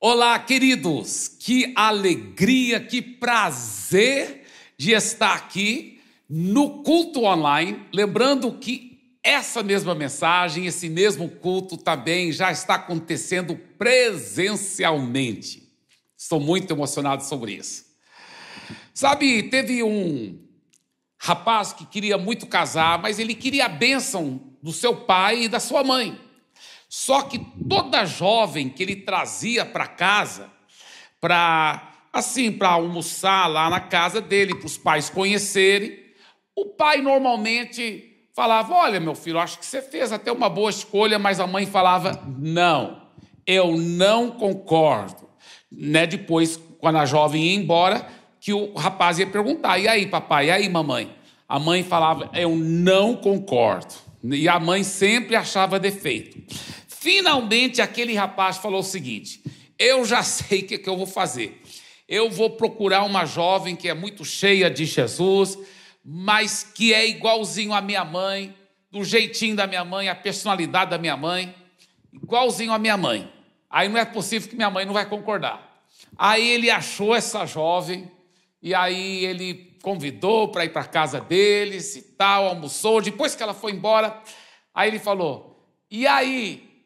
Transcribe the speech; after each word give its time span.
Olá, 0.00 0.38
queridos! 0.38 1.26
Que 1.26 1.72
alegria, 1.74 2.78
que 2.78 3.02
prazer 3.02 4.44
de 4.76 4.92
estar 4.92 5.34
aqui 5.34 6.00
no 6.30 6.84
culto 6.84 7.24
online. 7.24 7.84
Lembrando 7.92 8.52
que 8.52 9.16
essa 9.24 9.60
mesma 9.60 9.96
mensagem, 9.96 10.66
esse 10.66 10.88
mesmo 10.88 11.28
culto 11.28 11.76
também 11.76 12.30
já 12.30 12.52
está 12.52 12.76
acontecendo 12.76 13.56
presencialmente. 13.76 15.68
Estou 16.16 16.38
muito 16.38 16.72
emocionado 16.72 17.24
sobre 17.24 17.54
isso. 17.54 17.84
Sabe, 18.94 19.42
teve 19.50 19.82
um 19.82 20.38
rapaz 21.18 21.72
que 21.72 21.84
queria 21.84 22.16
muito 22.16 22.46
casar, 22.46 23.02
mas 23.02 23.18
ele 23.18 23.34
queria 23.34 23.64
a 23.64 23.68
bênção 23.68 24.40
do 24.62 24.72
seu 24.72 24.94
pai 24.94 25.42
e 25.42 25.48
da 25.48 25.58
sua 25.58 25.82
mãe. 25.82 26.27
Só 26.88 27.22
que 27.22 27.38
toda 27.68 28.06
jovem 28.06 28.68
que 28.68 28.82
ele 28.82 28.96
trazia 28.96 29.66
para 29.66 29.86
casa, 29.86 30.50
para 31.20 31.92
assim, 32.12 32.50
para 32.50 32.70
almoçar 32.70 33.46
lá 33.46 33.68
na 33.68 33.80
casa 33.80 34.20
dele, 34.20 34.54
para 34.54 34.66
os 34.66 34.78
pais 34.78 35.10
conhecerem, 35.10 35.98
o 36.56 36.64
pai 36.66 37.02
normalmente 37.02 38.28
falava: 38.34 38.74
Olha, 38.74 38.98
meu 38.98 39.14
filho, 39.14 39.38
acho 39.38 39.58
que 39.58 39.66
você 39.66 39.82
fez 39.82 40.12
até 40.12 40.32
uma 40.32 40.48
boa 40.48 40.70
escolha, 40.70 41.18
mas 41.18 41.40
a 41.40 41.46
mãe 41.46 41.66
falava: 41.66 42.22
Não, 42.38 43.02
eu 43.46 43.76
não 43.76 44.30
concordo. 44.30 45.28
Né? 45.70 46.06
Depois, 46.06 46.58
quando 46.78 46.96
a 46.96 47.04
jovem 47.04 47.44
ia 47.44 47.54
embora, 47.54 48.08
que 48.40 48.52
o 48.52 48.74
rapaz 48.74 49.18
ia 49.18 49.26
perguntar: 49.26 49.78
E 49.78 49.86
aí, 49.86 50.06
papai? 50.06 50.46
E 50.46 50.50
aí, 50.50 50.68
mamãe? 50.68 51.14
A 51.48 51.58
mãe 51.58 51.82
falava: 51.82 52.30
Eu 52.32 52.56
não 52.56 53.14
concordo. 53.14 54.07
E 54.22 54.48
a 54.48 54.58
mãe 54.58 54.82
sempre 54.82 55.36
achava 55.36 55.78
defeito. 55.78 56.42
Finalmente, 56.88 57.80
aquele 57.80 58.14
rapaz 58.14 58.56
falou 58.56 58.80
o 58.80 58.84
seguinte: 58.84 59.42
Eu 59.78 60.04
já 60.04 60.22
sei 60.22 60.60
o 60.60 60.66
que, 60.66 60.78
que 60.78 60.88
eu 60.88 60.96
vou 60.96 61.06
fazer. 61.06 61.62
Eu 62.08 62.30
vou 62.30 62.50
procurar 62.50 63.04
uma 63.04 63.24
jovem 63.26 63.76
que 63.76 63.88
é 63.88 63.94
muito 63.94 64.24
cheia 64.24 64.70
de 64.70 64.84
Jesus, 64.86 65.58
mas 66.04 66.62
que 66.64 66.94
é 66.94 67.06
igualzinho 67.06 67.72
à 67.72 67.80
minha 67.80 68.04
mãe, 68.04 68.54
do 68.90 69.04
jeitinho 69.04 69.54
da 69.54 69.66
minha 69.66 69.84
mãe, 69.84 70.08
a 70.08 70.14
personalidade 70.14 70.90
da 70.90 70.98
minha 70.98 71.16
mãe, 71.16 71.54
igualzinho 72.12 72.72
à 72.72 72.78
minha 72.78 72.96
mãe. 72.96 73.30
Aí 73.70 73.88
não 73.88 73.98
é 73.98 74.04
possível 74.04 74.48
que 74.48 74.56
minha 74.56 74.70
mãe 74.70 74.86
não 74.86 74.94
vai 74.94 75.06
concordar. 75.06 75.84
Aí 76.16 76.48
ele 76.48 76.70
achou 76.70 77.14
essa 77.14 77.44
jovem 77.44 78.10
e 78.62 78.74
aí 78.74 79.24
ele 79.24 79.67
convidou 79.82 80.48
para 80.48 80.64
ir 80.64 80.70
para 80.70 80.84
casa 80.84 81.20
deles 81.20 81.96
e 81.96 82.02
tal, 82.02 82.46
almoçou. 82.46 83.00
Depois 83.00 83.34
que 83.34 83.42
ela 83.42 83.54
foi 83.54 83.72
embora, 83.72 84.20
aí 84.74 84.88
ele 84.88 84.98
falou: 84.98 85.64
E 85.90 86.06
aí, 86.06 86.84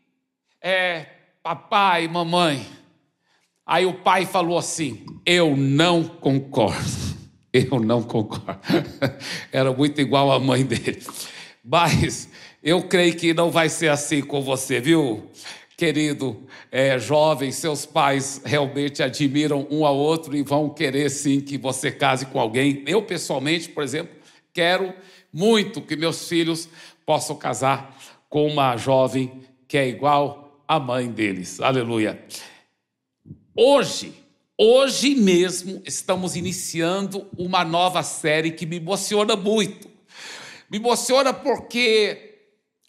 é, 0.61 1.07
papai, 1.43 2.09
mamãe? 2.09 2.67
Aí 3.67 3.87
o 3.87 3.95
pai 3.95 4.27
falou 4.27 4.59
assim: 4.59 5.05
Eu 5.25 5.57
não 5.57 6.05
concordo. 6.05 7.13
Eu 7.53 7.79
não 7.81 8.03
concordo. 8.03 8.61
Era 9.53 9.70
muito 9.73 10.01
igual 10.01 10.33
à 10.33 10.41
mãe 10.41 10.65
dele. 10.65 11.03
Mas 11.63 12.31
eu 12.63 12.83
creio 12.83 13.15
que 13.15 13.35
não 13.35 13.51
vai 13.51 13.69
ser 13.69 13.89
assim 13.89 14.23
com 14.23 14.41
você, 14.41 14.81
viu? 14.81 15.31
Querido 15.83 16.47
é, 16.70 16.97
jovem, 16.97 17.50
seus 17.50 17.84
pais 17.84 18.41
realmente 18.44 19.02
admiram 19.02 19.66
um 19.69 19.84
ao 19.84 19.97
outro 19.97 20.36
e 20.36 20.41
vão 20.41 20.70
querer 20.70 21.11
sim 21.11 21.41
que 21.41 21.58
você 21.58 21.91
case 21.91 22.27
com 22.27 22.39
alguém. 22.39 22.84
Eu, 22.86 23.02
pessoalmente, 23.02 23.69
por 23.69 23.83
exemplo, 23.83 24.14
quero 24.52 24.94
muito 25.33 25.83
que 25.83 25.97
meus 25.97 26.28
filhos 26.28 26.69
possam 27.05 27.34
casar 27.34 27.98
com 28.28 28.47
uma 28.47 28.77
jovem 28.77 29.42
que 29.66 29.77
é 29.77 29.89
igual 29.89 30.62
à 30.69 30.78
mãe 30.78 31.11
deles. 31.11 31.61
Aleluia. 31.61 32.17
Hoje, 33.52 34.14
hoje 34.56 35.17
mesmo, 35.17 35.83
estamos 35.84 36.36
iniciando 36.36 37.27
uma 37.36 37.64
nova 37.64 38.05
série 38.05 38.52
que 38.52 38.67
me 38.67 38.77
emociona 38.77 39.34
muito. 39.34 39.91
Me 40.70 40.78
emociona 40.78 41.34
porque 41.34 42.32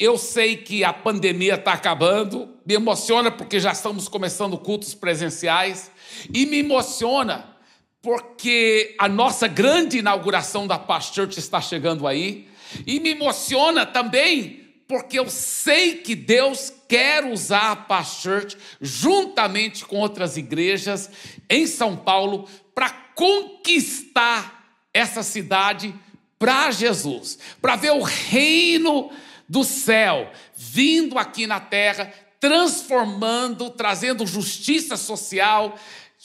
eu 0.03 0.17
sei 0.17 0.57
que 0.57 0.83
a 0.83 0.91
pandemia 0.91 1.55
está 1.55 1.71
acabando, 1.71 2.49
me 2.65 2.73
emociona 2.73 3.31
porque 3.31 3.57
já 3.57 3.71
estamos 3.71 4.09
começando 4.09 4.57
cultos 4.57 4.93
presenciais, 4.93 5.89
e 6.33 6.45
me 6.45 6.59
emociona 6.59 7.55
porque 8.01 8.95
a 8.99 9.07
nossa 9.07 9.47
grande 9.47 9.99
inauguração 9.99 10.67
da 10.67 10.77
Past 10.77 11.15
Church 11.15 11.39
está 11.39 11.61
chegando 11.61 12.05
aí, 12.05 12.49
e 12.85 12.99
me 12.99 13.11
emociona 13.11 13.85
também 13.85 14.59
porque 14.89 15.17
eu 15.17 15.29
sei 15.29 15.95
que 15.95 16.15
Deus 16.15 16.73
quer 16.89 17.23
usar 17.23 17.71
a 17.71 17.75
Past 17.77 18.21
Church 18.21 18.57
juntamente 18.81 19.85
com 19.85 19.95
outras 19.95 20.35
igrejas 20.35 21.09
em 21.49 21.65
São 21.65 21.95
Paulo 21.95 22.45
para 22.75 22.89
conquistar 22.89 24.65
essa 24.93 25.23
cidade 25.23 25.95
para 26.37 26.71
Jesus, 26.71 27.39
para 27.61 27.77
ver 27.77 27.91
o 27.91 28.01
reino 28.01 29.09
do 29.53 29.63
céu, 29.63 30.31
vindo 30.55 31.19
aqui 31.19 31.45
na 31.45 31.59
terra, 31.59 32.11
transformando, 32.39 33.69
trazendo 33.69 34.25
justiça 34.25 34.97
social, 34.97 35.77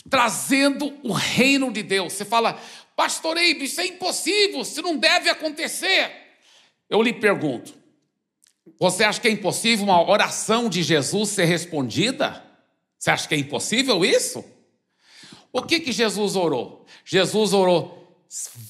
trazendo 0.08 0.98
o 1.02 1.12
reino 1.12 1.70
de 1.70 1.82
Deus. 1.82 2.14
Você 2.14 2.24
fala, 2.24 2.58
pastor 2.96 3.36
Eibe, 3.36 3.66
isso 3.66 3.82
é 3.82 3.86
impossível, 3.86 4.62
isso 4.62 4.80
não 4.80 4.96
deve 4.96 5.28
acontecer. 5.28 6.10
Eu 6.88 7.02
lhe 7.02 7.12
pergunto, 7.12 7.74
você 8.80 9.04
acha 9.04 9.20
que 9.20 9.28
é 9.28 9.30
impossível 9.30 9.84
uma 9.84 10.08
oração 10.08 10.70
de 10.70 10.82
Jesus 10.82 11.28
ser 11.28 11.44
respondida? 11.44 12.42
Você 12.98 13.10
acha 13.10 13.28
que 13.28 13.34
é 13.34 13.38
impossível 13.38 14.06
isso? 14.06 14.42
O 15.52 15.60
que 15.60 15.80
que 15.80 15.92
Jesus 15.92 16.34
orou? 16.34 16.86
Jesus 17.04 17.52
orou: 17.52 18.10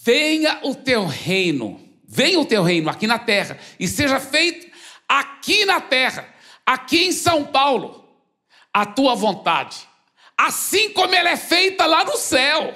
venha 0.05 0.59
o 0.65 0.75
teu 0.75 1.07
reino 1.07 1.88
Venha 2.11 2.41
o 2.41 2.47
teu 2.47 2.63
reino 2.63 2.89
aqui 2.89 3.07
na 3.07 3.19
terra 3.19 3.59
e 3.79 3.87
seja 3.87 4.19
feito 4.19 4.67
aqui 5.07 5.67
na 5.67 5.79
terra, 5.79 6.27
aqui 6.65 7.05
em 7.05 7.13
São 7.13 7.45
Paulo, 7.45 8.09
a 8.73 8.87
tua 8.87 9.15
vontade, 9.15 9.87
assim 10.35 10.91
como 10.95 11.15
ela 11.15 11.29
é 11.29 11.37
feita 11.37 11.85
lá 11.85 12.05
no 12.05 12.17
céu. 12.17 12.75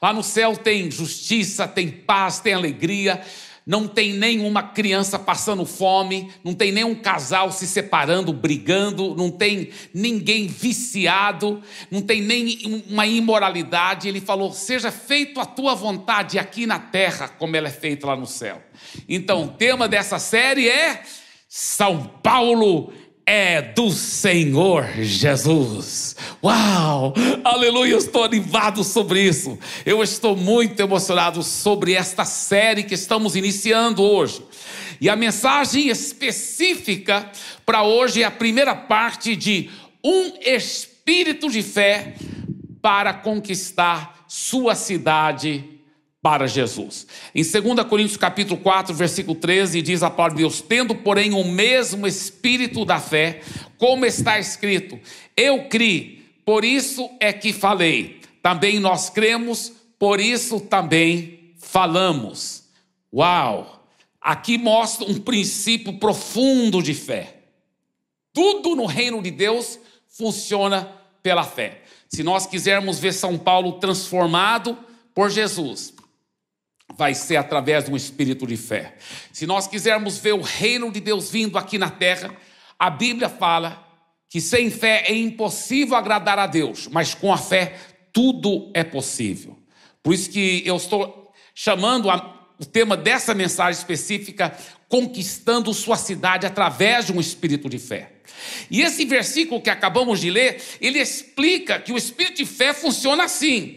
Lá 0.00 0.12
no 0.12 0.22
céu 0.22 0.56
tem 0.56 0.88
justiça, 0.88 1.66
tem 1.66 1.90
paz, 1.90 2.38
tem 2.38 2.54
alegria, 2.54 3.24
não 3.66 3.88
tem 3.88 4.12
nenhuma 4.12 4.62
criança 4.62 5.18
passando 5.18 5.66
fome, 5.66 6.30
não 6.44 6.54
tem 6.54 6.70
nenhum 6.70 6.94
casal 6.94 7.50
se 7.50 7.66
separando, 7.66 8.32
brigando, 8.32 9.16
não 9.16 9.28
tem 9.28 9.70
ninguém 9.92 10.46
viciado, 10.46 11.60
não 11.90 12.00
tem 12.00 12.22
nem 12.22 12.84
uma 12.88 13.04
imoralidade. 13.08 14.06
Ele 14.06 14.20
falou: 14.20 14.52
seja 14.52 14.92
feito 14.92 15.40
a 15.40 15.44
tua 15.44 15.74
vontade 15.74 16.38
aqui 16.38 16.64
na 16.64 16.78
terra, 16.78 17.26
como 17.26 17.56
ela 17.56 17.66
é 17.66 17.72
feita 17.72 18.06
lá 18.06 18.14
no 18.14 18.26
céu. 18.26 18.62
Então, 19.08 19.44
o 19.44 19.48
tema 19.48 19.88
dessa 19.88 20.20
série 20.20 20.68
é 20.68 21.02
São 21.48 22.04
Paulo 22.22 22.92
é 23.26 23.60
do 23.60 23.90
Senhor 23.90 24.86
Jesus. 25.02 26.14
Uau! 26.42 27.12
Aleluia, 27.42 27.92
eu 27.92 27.98
estou 27.98 28.22
animado 28.22 28.84
sobre 28.84 29.20
isso. 29.20 29.58
Eu 29.84 30.00
estou 30.00 30.36
muito 30.36 30.78
emocionado 30.78 31.42
sobre 31.42 31.94
esta 31.94 32.24
série 32.24 32.84
que 32.84 32.94
estamos 32.94 33.34
iniciando 33.34 34.00
hoje. 34.00 34.40
E 35.00 35.08
a 35.08 35.16
mensagem 35.16 35.88
específica 35.88 37.28
para 37.66 37.82
hoje 37.82 38.22
é 38.22 38.26
a 38.26 38.30
primeira 38.30 38.76
parte 38.76 39.34
de 39.34 39.70
um 40.04 40.32
espírito 40.40 41.50
de 41.50 41.62
fé 41.62 42.14
para 42.80 43.12
conquistar 43.12 44.24
sua 44.28 44.76
cidade 44.76 45.75
para 46.26 46.48
Jesus. 46.48 47.06
Em 47.32 47.44
2 47.44 47.86
Coríntios 47.88 48.16
capítulo 48.16 48.58
4, 48.60 48.92
versículo 48.92 49.36
13, 49.36 49.80
diz 49.80 50.02
a 50.02 50.10
palavra 50.10 50.36
de 50.36 50.42
Deus: 50.42 50.60
"Tendo, 50.60 50.92
porém, 50.92 51.32
o 51.32 51.44
mesmo 51.44 52.04
espírito 52.04 52.84
da 52.84 52.98
fé, 52.98 53.42
como 53.78 54.04
está 54.04 54.36
escrito: 54.36 54.98
Eu 55.36 55.68
criei, 55.68 56.24
por 56.44 56.64
isso 56.64 57.08
é 57.20 57.32
que 57.32 57.52
falei. 57.52 58.18
Também 58.42 58.80
nós 58.80 59.08
cremos, 59.08 59.72
por 60.00 60.18
isso 60.18 60.58
também 60.58 61.54
falamos." 61.58 62.64
Uau! 63.14 63.88
Aqui 64.20 64.58
mostra 64.58 65.08
um 65.08 65.20
princípio 65.20 65.96
profundo 65.96 66.82
de 66.82 66.92
fé. 66.92 67.36
Tudo 68.32 68.74
no 68.74 68.86
reino 68.86 69.22
de 69.22 69.30
Deus 69.30 69.78
funciona 70.08 70.90
pela 71.22 71.44
fé. 71.44 71.82
Se 72.08 72.24
nós 72.24 72.48
quisermos 72.48 72.98
ver 72.98 73.12
São 73.12 73.38
Paulo 73.38 73.74
transformado 73.74 74.76
por 75.14 75.30
Jesus, 75.30 75.94
vai 76.94 77.14
ser 77.14 77.36
através 77.36 77.84
de 77.84 77.90
um 77.90 77.96
espírito 77.96 78.46
de 78.46 78.56
fé. 78.56 78.96
Se 79.32 79.46
nós 79.46 79.66
quisermos 79.66 80.18
ver 80.18 80.34
o 80.34 80.40
reino 80.40 80.90
de 80.90 81.00
Deus 81.00 81.30
vindo 81.30 81.58
aqui 81.58 81.78
na 81.78 81.90
terra, 81.90 82.34
a 82.78 82.90
Bíblia 82.90 83.28
fala 83.28 83.84
que 84.28 84.40
sem 84.40 84.70
fé 84.70 85.04
é 85.06 85.14
impossível 85.14 85.96
agradar 85.96 86.38
a 86.38 86.46
Deus, 86.46 86.88
mas 86.88 87.14
com 87.14 87.32
a 87.32 87.38
fé 87.38 87.76
tudo 88.12 88.70
é 88.74 88.82
possível. 88.82 89.58
Por 90.02 90.14
isso 90.14 90.30
que 90.30 90.62
eu 90.64 90.76
estou 90.76 91.32
chamando 91.54 92.10
a, 92.10 92.50
o 92.58 92.64
tema 92.64 92.96
dessa 92.96 93.34
mensagem 93.34 93.78
específica, 93.78 94.56
conquistando 94.88 95.72
sua 95.74 95.96
cidade 95.96 96.46
através 96.46 97.06
de 97.06 97.12
um 97.12 97.20
espírito 97.20 97.68
de 97.68 97.78
fé. 97.78 98.12
E 98.70 98.82
esse 98.82 99.04
versículo 99.04 99.60
que 99.60 99.70
acabamos 99.70 100.20
de 100.20 100.30
ler, 100.30 100.62
ele 100.80 100.98
explica 100.98 101.78
que 101.78 101.92
o 101.92 101.96
espírito 101.96 102.36
de 102.36 102.46
fé 102.46 102.72
funciona 102.72 103.24
assim. 103.24 103.76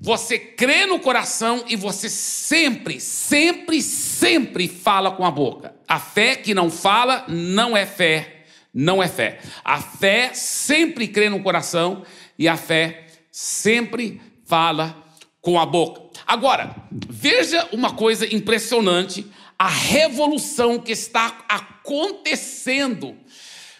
Você 0.00 0.38
crê 0.38 0.86
no 0.86 0.98
coração 0.98 1.64
e 1.68 1.76
você 1.76 2.08
sempre, 2.08 3.00
sempre, 3.00 3.82
sempre 3.82 4.68
fala 4.68 5.10
com 5.10 5.24
a 5.24 5.30
boca. 5.30 5.74
A 5.86 5.98
fé 5.98 6.36
que 6.36 6.54
não 6.54 6.70
fala 6.70 7.24
não 7.28 7.76
é 7.76 7.86
fé, 7.86 8.44
não 8.72 9.02
é 9.02 9.08
fé. 9.08 9.40
A 9.64 9.80
fé 9.80 10.32
sempre 10.34 11.08
crê 11.08 11.28
no 11.28 11.42
coração 11.42 12.04
e 12.38 12.48
a 12.48 12.56
fé 12.56 13.06
sempre 13.30 14.20
fala 14.44 15.04
com 15.40 15.58
a 15.58 15.66
boca. 15.66 16.02
Agora, 16.26 16.74
veja 16.90 17.68
uma 17.72 17.94
coisa 17.94 18.26
impressionante, 18.34 19.26
a 19.58 19.68
revolução 19.68 20.78
que 20.78 20.92
está 20.92 21.44
acontecendo 21.48 23.16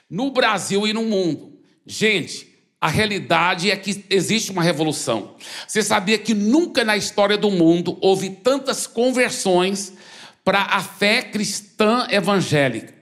no 0.09 0.31
Brasil 0.31 0.87
e 0.87 0.93
no 0.93 1.05
mundo. 1.05 1.59
Gente, 1.85 2.56
a 2.87 2.89
realidade 2.89 3.69
é 3.69 3.75
que 3.75 4.05
existe 4.09 4.53
uma 4.53 4.63
revolução. 4.63 5.35
Você 5.67 5.83
sabia 5.83 6.17
que 6.17 6.33
nunca 6.33 6.85
na 6.85 6.97
história 6.97 7.37
do 7.37 7.51
mundo 7.51 7.99
houve 8.01 8.31
tantas 8.31 8.87
conversões 8.87 9.93
para 10.45 10.63
a 10.63 10.81
fé 10.81 11.21
cristã 11.21 12.07
evangélica? 12.09 12.95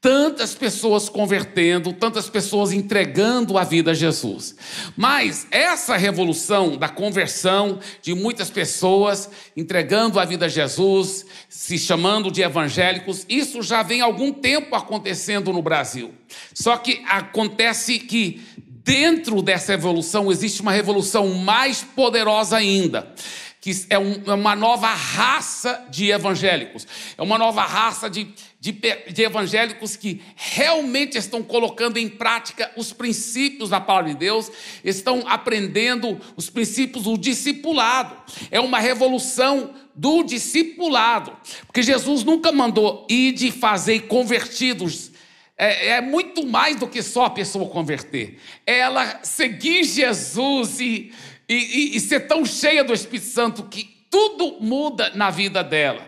Tantas 0.00 0.54
pessoas 0.54 1.10
convertendo, 1.10 1.92
tantas 1.92 2.30
pessoas 2.30 2.72
entregando 2.72 3.58
a 3.58 3.64
vida 3.64 3.90
a 3.90 3.94
Jesus. 3.94 4.56
Mas 4.96 5.46
essa 5.50 5.94
revolução 5.98 6.78
da 6.78 6.88
conversão 6.88 7.80
de 8.00 8.14
muitas 8.14 8.48
pessoas 8.48 9.28
entregando 9.54 10.18
a 10.18 10.24
vida 10.24 10.46
a 10.46 10.48
Jesus, 10.48 11.26
se 11.50 11.76
chamando 11.76 12.30
de 12.30 12.40
evangélicos, 12.40 13.26
isso 13.28 13.60
já 13.60 13.82
vem 13.82 14.00
há 14.00 14.06
algum 14.06 14.32
tempo 14.32 14.74
acontecendo 14.74 15.52
no 15.52 15.60
Brasil. 15.60 16.14
Só 16.54 16.78
que 16.78 17.02
acontece 17.06 17.98
que 17.98 18.40
dentro 18.88 19.42
dessa 19.42 19.74
evolução 19.74 20.32
existe 20.32 20.62
uma 20.62 20.72
revolução 20.72 21.28
mais 21.28 21.84
poderosa 21.84 22.56
ainda 22.56 23.14
que 23.60 23.72
é, 23.90 23.96
é 23.96 24.34
uma 24.34 24.54
nova 24.54 24.86
raça 24.86 25.84
de 25.90 26.10
evangélicos, 26.10 26.86
é 27.18 27.22
uma 27.22 27.36
nova 27.36 27.62
raça 27.62 28.08
de, 28.08 28.28
de, 28.60 28.72
de, 28.72 29.22
evangélicos 29.22 29.96
que 29.96 30.22
realmente 30.36 31.18
estão 31.18 31.42
colocando 31.42 31.98
em 31.98 32.08
prática 32.08 32.70
os 32.76 32.92
princípios 32.92 33.70
da 33.70 33.80
palavra 33.80 34.12
de 34.12 34.16
Deus, 34.16 34.50
estão 34.84 35.24
aprendendo 35.26 36.18
os 36.36 36.48
princípios 36.48 37.02
do 37.02 37.18
discipulado. 37.18 38.16
É 38.50 38.60
uma 38.60 38.78
revolução 38.78 39.74
do 39.92 40.22
discipulado, 40.22 41.36
porque 41.66 41.82
Jesus 41.82 42.22
nunca 42.22 42.52
mandou 42.52 43.06
ir 43.10 43.32
de 43.32 43.50
fazer 43.50 44.02
convertidos. 44.02 45.10
É, 45.58 45.88
é, 45.88 46.00
muito 46.00 46.46
mais 46.46 46.76
do 46.76 46.86
que 46.86 47.02
só 47.02 47.24
a 47.24 47.30
pessoa 47.30 47.68
converter. 47.68 48.38
É 48.64 48.78
ela 48.78 49.20
seguir 49.24 49.82
Jesus 49.82 50.78
e 50.78 51.12
e, 51.48 51.96
e, 51.96 52.00
ser 52.00 52.20
tão 52.20 52.44
cheia 52.44 52.84
do 52.84 52.92
Espírito 52.92 53.26
Santo 53.26 53.62
que 53.62 53.88
tudo 54.10 54.58
muda 54.60 55.10
na 55.14 55.30
vida 55.30 55.64
dela. 55.64 56.06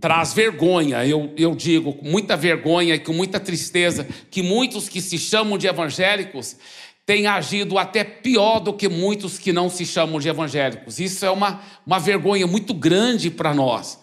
Traz 0.00 0.32
vergonha, 0.32 1.04
eu, 1.04 1.32
eu 1.36 1.54
digo, 1.54 1.92
com 1.92 2.08
muita 2.08 2.36
vergonha 2.36 2.94
e 2.94 2.98
com 2.98 3.12
muita 3.12 3.38
tristeza, 3.38 4.08
que 4.30 4.42
muitos 4.42 4.88
que 4.88 5.00
se 5.00 5.18
chamam 5.18 5.58
de 5.58 5.66
evangélicos 5.66 6.56
têm 7.04 7.26
agido 7.26 7.76
até 7.76 8.04
pior 8.04 8.60
do 8.60 8.72
que 8.72 8.88
muitos 8.88 9.38
que 9.38 9.52
não 9.52 9.68
se 9.68 9.84
chamam 9.84 10.20
de 10.20 10.28
evangélicos. 10.28 10.98
Isso 10.98 11.26
é 11.26 11.30
uma, 11.30 11.60
uma 11.84 11.98
vergonha 11.98 12.46
muito 12.46 12.72
grande 12.72 13.28
para 13.28 13.52
nós. 13.52 13.98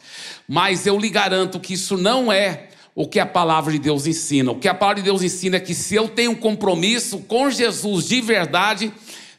Mas 0.48 0.86
eu 0.86 1.00
lhe 1.00 1.10
garanto 1.10 1.60
que 1.60 1.74
isso 1.74 1.98
não 1.98 2.32
é 2.32 2.68
o 3.00 3.08
que 3.08 3.18
a 3.18 3.26
palavra 3.26 3.72
de 3.72 3.80
Deus 3.80 4.06
ensina. 4.06 4.52
O 4.52 4.60
que 4.60 4.68
a 4.68 4.74
palavra 4.74 5.02
de 5.02 5.06
Deus 5.06 5.24
ensina 5.24 5.56
é 5.56 5.60
que 5.62 5.74
se 5.74 5.96
eu 5.96 6.10
tenho 6.10 6.32
um 6.32 6.36
compromisso 6.36 7.20
com 7.20 7.50
Jesus 7.50 8.10
de 8.10 8.20
verdade, 8.20 8.92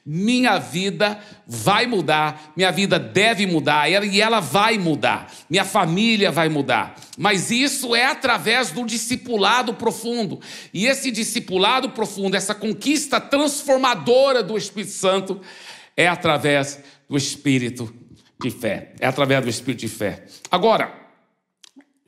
minha 0.05 0.57
vida 0.59 1.21
vai 1.47 1.87
mudar, 1.87 2.55
minha 2.57 2.73
vida 2.73 2.99
deve 2.99 3.47
mudar, 3.47 3.87
e 3.87 4.19
ela 4.19 4.41
vai 4.41 4.79
mudar, 4.79 5.31
minha 5.51 5.63
família 5.63 6.31
vai 6.31 6.49
mudar. 6.49 6.97
Mas 7.19 7.51
isso 7.51 7.95
é 7.95 8.07
através 8.07 8.71
do 8.71 8.83
discipulado 8.87 9.75
profundo. 9.75 10.41
E 10.73 10.87
esse 10.87 11.11
discipulado 11.11 11.91
profundo, 11.91 12.39
essa 12.39 12.55
conquista 12.55 13.21
transformadora 13.21 14.43
do 14.43 14.57
Espírito 14.57 14.93
Santo, 14.93 15.39
é 15.95 16.09
através 16.09 16.81
do 17.07 17.15
Espírito 17.15 17.95
de 18.41 18.51
fé. 18.51 18.95
É 18.99 19.07
através 19.07 19.45
do 19.45 19.51
Espírito 19.51 19.81
de 19.81 19.89
fé. 19.89 20.25
Agora, 20.51 21.00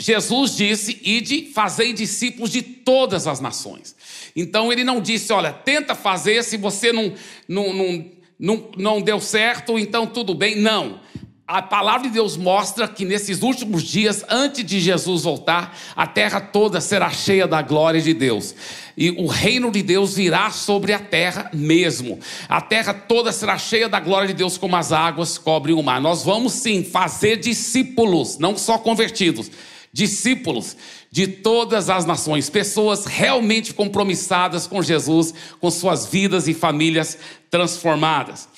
Jesus 0.03 0.57
disse: 0.57 1.01
Ide, 1.05 1.53
fazei 1.55 1.93
discípulos 1.93 2.51
de 2.51 2.61
todas 2.61 3.29
as 3.29 3.39
nações. 3.39 3.95
Então 4.35 4.73
ele 4.73 4.83
não 4.83 5.01
disse, 5.01 5.33
olha, 5.33 5.53
tenta 5.53 5.95
fazer, 5.95 6.43
se 6.43 6.57
você 6.57 6.93
não, 6.93 7.13
não, 7.47 7.73
não, 7.73 8.05
não, 8.39 8.71
não 8.77 9.01
deu 9.01 9.21
certo, 9.21 9.79
então 9.79 10.05
tudo 10.07 10.35
bem. 10.35 10.57
Não. 10.57 11.01
A 11.47 11.63
palavra 11.63 12.09
de 12.09 12.15
Deus 12.15 12.37
mostra 12.37 12.89
que 12.89 13.05
nesses 13.05 13.43
últimos 13.43 13.85
dias, 13.85 14.25
antes 14.29 14.65
de 14.65 14.81
Jesus 14.81 15.23
voltar, 15.23 15.79
a 15.95 16.07
terra 16.07 16.41
toda 16.41 16.81
será 16.81 17.11
cheia 17.11 17.47
da 17.47 17.63
glória 17.63 18.01
de 18.01 18.15
Deus. 18.15 18.57
E 18.97 19.11
o 19.11 19.27
reino 19.27 19.71
de 19.71 19.83
Deus 19.83 20.17
virá 20.17 20.51
sobre 20.51 20.93
a 20.93 20.99
terra 20.99 21.49
mesmo. 21.53 22.19
A 22.49 22.61
terra 22.61 22.93
toda 22.93 23.31
será 23.31 23.57
cheia 23.57 23.89
da 23.89 24.01
glória 24.01 24.29
de 24.29 24.35
Deus, 24.35 24.59
como 24.59 24.75
as 24.75 24.91
águas 24.91 25.39
cobrem 25.39 25.77
o 25.77 25.83
mar. 25.83 26.01
Nós 26.01 26.25
vamos 26.25 26.55
sim 26.55 26.83
fazer 26.83 27.37
discípulos, 27.37 28.39
não 28.39 28.57
só 28.57 28.79
convertidos 28.79 29.51
discípulos 29.93 30.77
de 31.11 31.27
todas 31.27 31.91
as 31.91 32.07
nações, 32.07 32.49
pessoas 32.49 33.05
realmente 33.05 33.75
compromissadas 33.75 34.67
com 34.67 34.83
Jesus, 34.83 35.35
com 35.61 35.71
suas 35.71 36.07
vidas 36.07 36.49
e 36.49 36.55
famílias 36.55 37.19
transformadas. 37.51 38.49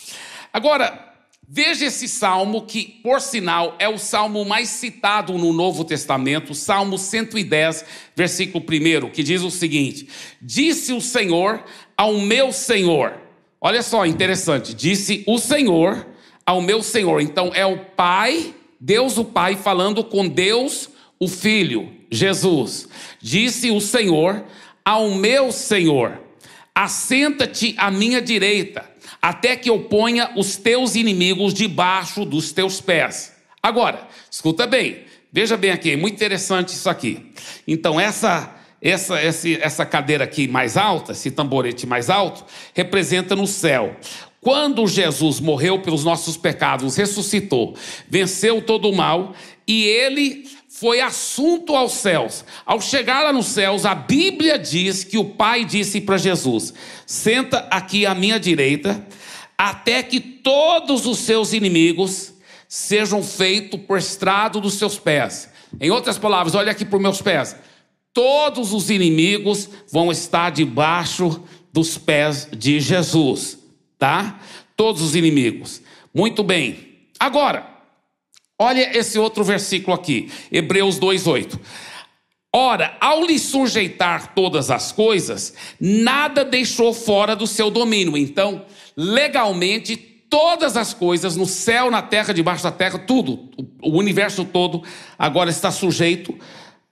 Agora, 0.53 1.13
veja 1.49 1.87
esse 1.87 2.07
salmo 2.07 2.63
que, 2.63 3.01
por 3.03 3.21
sinal, 3.21 3.75
é 3.81 3.89
o 3.89 3.99
salmo 3.99 4.45
mais 4.45 4.69
citado 4.69 5.37
no 5.37 5.53
Novo 5.53 5.85
Testamento, 5.85 6.55
Salmo 6.55 6.97
110, 6.97 7.85
versículo 8.15 8.65
1, 8.65 9.11
que 9.11 9.25
diz 9.25 9.43
o 9.43 9.51
seguinte: 9.51 10.09
Disse 10.41 10.93
o 10.93 11.01
Senhor 11.01 11.65
ao 11.97 12.21
meu 12.21 12.53
Senhor. 12.53 13.15
Olha 13.61 13.83
só, 13.83 14.07
interessante. 14.07 14.73
Disse 14.73 15.25
o 15.27 15.39
Senhor 15.39 16.07
ao 16.47 16.61
meu 16.61 16.83
Senhor. 16.83 17.21
Então 17.21 17.51
é 17.53 17.67
o 17.67 17.79
Pai, 17.79 18.55
Deus 18.79 19.19
o 19.19 19.25
Pai 19.25 19.57
falando 19.57 20.05
com 20.05 20.29
Deus 20.29 20.94
o 21.19 21.28
Filho, 21.28 21.93
Jesus. 22.11 22.88
Disse 23.20 23.70
o 23.70 23.81
Senhor 23.81 24.44
ao 24.84 25.11
meu 25.11 25.50
Senhor: 25.50 26.20
Assenta-te 26.75 27.75
à 27.78 27.90
minha 27.90 28.20
direita, 28.20 28.84
até 29.22 29.56
que 29.56 29.70
eu 29.70 29.84
ponha 29.84 30.30
os 30.37 30.56
teus 30.56 30.94
inimigos 30.94 31.54
debaixo 31.54 32.25
dos 32.25 32.52
teus 32.52 32.80
pés. 32.80 33.33
Agora, 33.62 34.06
escuta 34.30 34.66
bem, 34.66 35.04
veja 35.33 35.56
bem 35.56 35.71
aqui, 35.71 35.97
muito 35.97 36.14
interessante 36.14 36.75
isso 36.75 36.88
aqui. 36.90 37.33
Então, 37.66 38.00
essa. 38.00 38.61
Essa, 38.87 39.18
essa, 39.18 39.49
essa 39.49 39.87
cadeira 39.87 40.25
aqui 40.25 40.47
mais 40.47 40.76
alta, 40.76 41.12
esse 41.12 41.30
tamborete 41.30 41.87
mais 41.87 42.11
alto, 42.11 42.44
representa 42.75 43.35
no 43.35 43.47
céu. 43.47 43.97
Quando 44.45 44.87
Jesus 44.87 45.41
morreu 45.41 45.81
pelos 45.81 46.05
nossos 46.05 46.37
pecados, 46.37 46.97
ressuscitou, 46.97 47.75
venceu 48.07 48.61
todo 48.61 48.91
o 48.91 48.95
mal, 48.95 49.35
e 49.67 49.85
ele 49.85 50.47
foi 50.69 51.01
assunto 51.01 51.75
aos 51.75 51.93
céus. 51.93 52.45
Ao 52.67 52.79
chegar 52.79 53.23
lá 53.23 53.33
nos 53.33 53.47
céus, 53.47 53.87
a 53.87 53.95
Bíblia 53.95 54.59
diz 54.59 55.03
que 55.03 55.17
o 55.17 55.25
Pai 55.25 55.65
disse 55.65 55.99
para 55.99 56.19
Jesus: 56.19 56.75
Senta 57.07 57.67
aqui 57.71 58.05
à 58.05 58.15
minha 58.15 58.39
direita, 58.39 59.07
até 59.57 60.03
que 60.03 60.21
todos 60.21 61.07
os 61.07 61.21
seus 61.21 61.55
inimigos 61.55 62.35
sejam 62.69 63.23
feitos 63.23 63.81
por 63.81 63.97
estrado 63.97 64.61
dos 64.61 64.75
seus 64.75 64.99
pés. 64.99 65.49
Em 65.81 65.91
outras 65.91 66.19
palavras, 66.19 66.55
olha 66.55 66.71
aqui 66.71 66.85
para 66.85 66.97
os 66.97 67.03
meus 67.03 67.23
pés. 67.23 67.57
Todos 68.13 68.75
os 68.75 68.91
inimigos 68.91 69.71
vão 69.91 70.13
estar 70.13 70.51
debaixo 70.51 71.43
dos 71.73 71.97
pés 71.97 72.47
de 72.55 72.79
Jesus, 72.79 73.63
tá? 73.99 74.41
Todos 74.77 75.03
os 75.03 75.15
inimigos. 75.15 75.83
Muito 76.13 76.43
bem. 76.43 76.95
Agora, 77.19 77.75
Olha 78.59 78.97
esse 78.97 79.19
outro 79.19 79.43
versículo 79.43 79.95
aqui, 79.95 80.31
Hebreus 80.51 80.99
2:8. 80.99 81.59
Ora, 82.55 82.97
ao 83.01 83.25
lhe 83.25 83.37
sujeitar 83.37 84.33
todas 84.33 84.71
as 84.71 84.93
coisas, 84.93 85.55
nada 85.81 86.45
deixou 86.45 86.95
fora 86.95 87.35
do 87.35 87.49
seu 87.49 87.69
domínio. 87.69 88.17
Então, 88.17 88.65
legalmente, 88.97 89.97
todas 89.97 90.77
as 90.77 90.95
coisas 90.95 91.35
no 91.35 91.47
céu, 91.47 91.91
na 91.91 92.01
terra, 92.01 92.33
debaixo 92.33 92.63
da 92.63 92.71
terra, 92.71 92.97
tudo, 92.97 93.51
o 93.83 93.99
universo 93.99 94.45
todo 94.45 94.85
agora 95.19 95.51
está 95.51 95.73
sujeito 95.73 96.39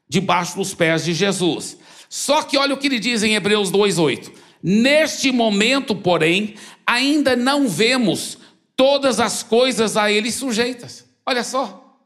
debaixo 0.08 0.56
dos 0.56 0.74
pés 0.74 1.04
de 1.04 1.14
Jesus. 1.14 1.78
Só 2.08 2.42
que 2.42 2.58
olha 2.58 2.74
o 2.74 2.76
que 2.76 2.88
ele 2.88 2.98
diz 2.98 3.22
em 3.22 3.36
Hebreus 3.36 3.70
2:8. 3.70 4.32
Neste 4.62 5.32
momento, 5.32 5.94
porém, 5.94 6.54
ainda 6.86 7.34
não 7.34 7.68
vemos 7.68 8.38
todas 8.76 9.18
as 9.18 9.42
coisas 9.42 9.96
a 9.96 10.10
ele 10.10 10.30
sujeitas. 10.30 11.04
Olha 11.26 11.42
só. 11.42 11.98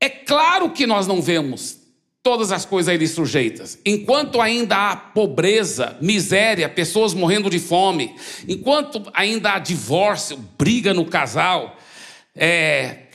É 0.00 0.08
claro 0.08 0.70
que 0.70 0.86
nós 0.86 1.06
não 1.06 1.20
vemos 1.20 1.78
todas 2.22 2.52
as 2.52 2.64
coisas 2.64 2.88
a 2.88 2.94
ele 2.94 3.06
sujeitas. 3.06 3.78
Enquanto 3.84 4.40
ainda 4.40 4.90
há 4.90 4.96
pobreza, 4.96 5.96
miséria, 6.00 6.68
pessoas 6.68 7.14
morrendo 7.14 7.48
de 7.48 7.58
fome, 7.58 8.14
enquanto 8.48 9.02
ainda 9.14 9.52
há 9.52 9.58
divórcio, 9.58 10.36
briga 10.58 10.92
no 10.92 11.06
casal, 11.06 11.76
é, 12.34 13.06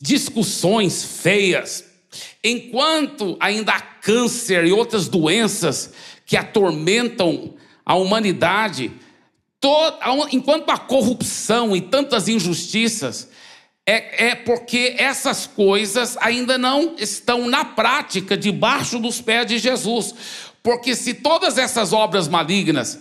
discussões 0.00 1.04
feias, 1.04 1.84
enquanto 2.42 3.36
ainda 3.40 3.72
há 3.72 3.80
câncer 3.80 4.64
e 4.64 4.72
outras 4.72 5.08
doenças 5.08 5.92
que 6.26 6.36
atormentam 6.36 7.54
a 7.84 7.94
humanidade, 7.94 8.90
todo, 9.60 9.96
enquanto 10.32 10.68
há 10.70 10.76
corrupção 10.76 11.74
e 11.74 11.80
tantas 11.80 12.28
injustiças, 12.28 13.30
é, 13.86 14.30
é 14.30 14.34
porque 14.34 14.96
essas 14.98 15.46
coisas 15.46 16.16
ainda 16.20 16.58
não 16.58 16.96
estão 16.98 17.46
na 17.48 17.64
prática 17.64 18.36
debaixo 18.36 18.98
dos 18.98 19.20
pés 19.20 19.46
de 19.46 19.58
Jesus. 19.58 20.14
Porque 20.60 20.96
se 20.96 21.14
todas 21.14 21.56
essas 21.56 21.92
obras 21.92 22.26
malignas, 22.26 22.98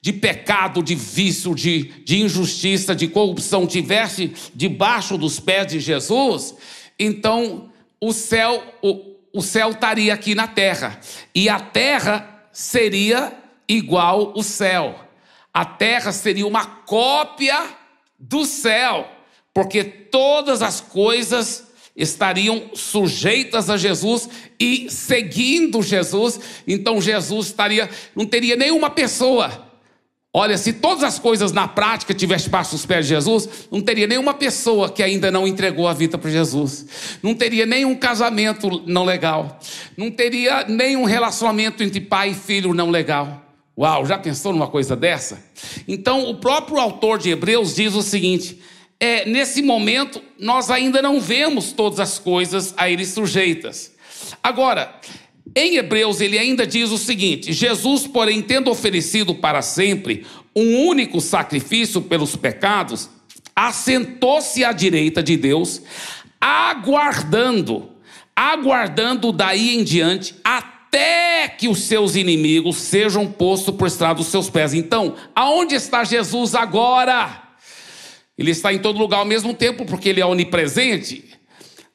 de 0.00 0.12
pecado, 0.12 0.80
de 0.80 0.94
vício, 0.94 1.54
de, 1.56 1.84
de 2.04 2.20
injustiça, 2.20 2.94
de 2.94 3.08
corrupção, 3.08 3.66
tivesse 3.66 4.32
debaixo 4.54 5.18
dos 5.18 5.40
pés 5.40 5.66
de 5.66 5.80
Jesus, 5.80 6.54
então 6.96 7.70
o 8.00 8.12
céu, 8.12 8.62
o, 8.80 9.16
o 9.32 9.42
céu 9.42 9.70
estaria 9.70 10.14
aqui 10.14 10.36
na 10.36 10.46
terra. 10.46 11.00
E 11.34 11.48
a 11.48 11.58
terra 11.58 12.37
seria 12.58 13.32
igual 13.68 14.32
o 14.34 14.42
céu. 14.42 14.98
A 15.54 15.64
terra 15.64 16.10
seria 16.10 16.44
uma 16.44 16.66
cópia 16.66 17.56
do 18.18 18.44
céu 18.44 19.08
porque 19.54 19.84
todas 19.84 20.60
as 20.60 20.80
coisas 20.80 21.68
estariam 21.94 22.70
sujeitas 22.74 23.70
a 23.70 23.76
Jesus 23.76 24.28
e 24.58 24.90
seguindo 24.90 25.80
Jesus, 25.82 26.40
então 26.66 27.00
Jesus 27.00 27.46
estaria, 27.46 27.88
não 28.12 28.26
teria 28.26 28.56
nenhuma 28.56 28.90
pessoa. 28.90 29.67
Olha, 30.38 30.56
se 30.56 30.72
todas 30.72 31.02
as 31.02 31.18
coisas 31.18 31.50
na 31.50 31.66
prática 31.66 32.14
tivessem 32.14 32.48
passo 32.48 32.76
os 32.76 32.86
pés 32.86 33.06
de 33.06 33.12
Jesus, 33.12 33.48
não 33.72 33.80
teria 33.80 34.06
nenhuma 34.06 34.32
pessoa 34.32 34.88
que 34.88 35.02
ainda 35.02 35.32
não 35.32 35.48
entregou 35.48 35.88
a 35.88 35.92
vida 35.92 36.16
para 36.16 36.30
Jesus. 36.30 36.86
Não 37.20 37.34
teria 37.34 37.66
nenhum 37.66 37.96
casamento 37.96 38.80
não 38.86 39.04
legal. 39.04 39.58
Não 39.96 40.12
teria 40.12 40.64
nenhum 40.68 41.02
relacionamento 41.02 41.82
entre 41.82 42.00
pai 42.00 42.30
e 42.30 42.34
filho 42.34 42.72
não 42.72 42.88
legal. 42.88 43.42
Uau, 43.76 44.06
já 44.06 44.16
pensou 44.16 44.52
numa 44.52 44.68
coisa 44.68 44.94
dessa? 44.94 45.42
Então, 45.88 46.30
o 46.30 46.36
próprio 46.36 46.78
autor 46.78 47.18
de 47.18 47.30
Hebreus 47.30 47.74
diz 47.74 47.96
o 47.96 48.02
seguinte: 48.02 48.60
é, 49.00 49.24
nesse 49.28 49.60
momento, 49.60 50.22
nós 50.38 50.70
ainda 50.70 51.02
não 51.02 51.20
vemos 51.20 51.72
todas 51.72 51.98
as 51.98 52.16
coisas 52.16 52.72
a 52.76 52.88
ele 52.88 53.04
sujeitas. 53.04 53.92
Agora, 54.40 54.94
em 55.54 55.76
Hebreus, 55.76 56.20
ele 56.20 56.38
ainda 56.38 56.66
diz 56.66 56.90
o 56.90 56.98
seguinte: 56.98 57.52
Jesus, 57.52 58.06
porém, 58.06 58.42
tendo 58.42 58.70
oferecido 58.70 59.34
para 59.34 59.62
sempre 59.62 60.26
um 60.54 60.86
único 60.86 61.20
sacrifício 61.20 62.02
pelos 62.02 62.36
pecados, 62.36 63.08
assentou-se 63.54 64.64
à 64.64 64.72
direita 64.72 65.22
de 65.22 65.36
Deus, 65.36 65.82
aguardando, 66.40 67.90
aguardando 68.34 69.32
daí 69.32 69.76
em 69.76 69.84
diante, 69.84 70.34
até 70.44 71.48
que 71.48 71.68
os 71.68 71.80
seus 71.80 72.16
inimigos 72.16 72.76
sejam 72.76 73.26
postos 73.26 73.74
por 73.74 73.88
estrada 73.88 74.14
dos 74.14 74.28
seus 74.28 74.48
pés. 74.48 74.74
Então, 74.74 75.14
aonde 75.34 75.74
está 75.74 76.04
Jesus 76.04 76.54
agora? 76.54 77.42
Ele 78.36 78.52
está 78.52 78.72
em 78.72 78.78
todo 78.78 78.98
lugar 78.98 79.18
ao 79.18 79.24
mesmo 79.24 79.52
tempo, 79.52 79.84
porque 79.84 80.08
ele 80.08 80.20
é 80.20 80.26
onipresente. 80.26 81.37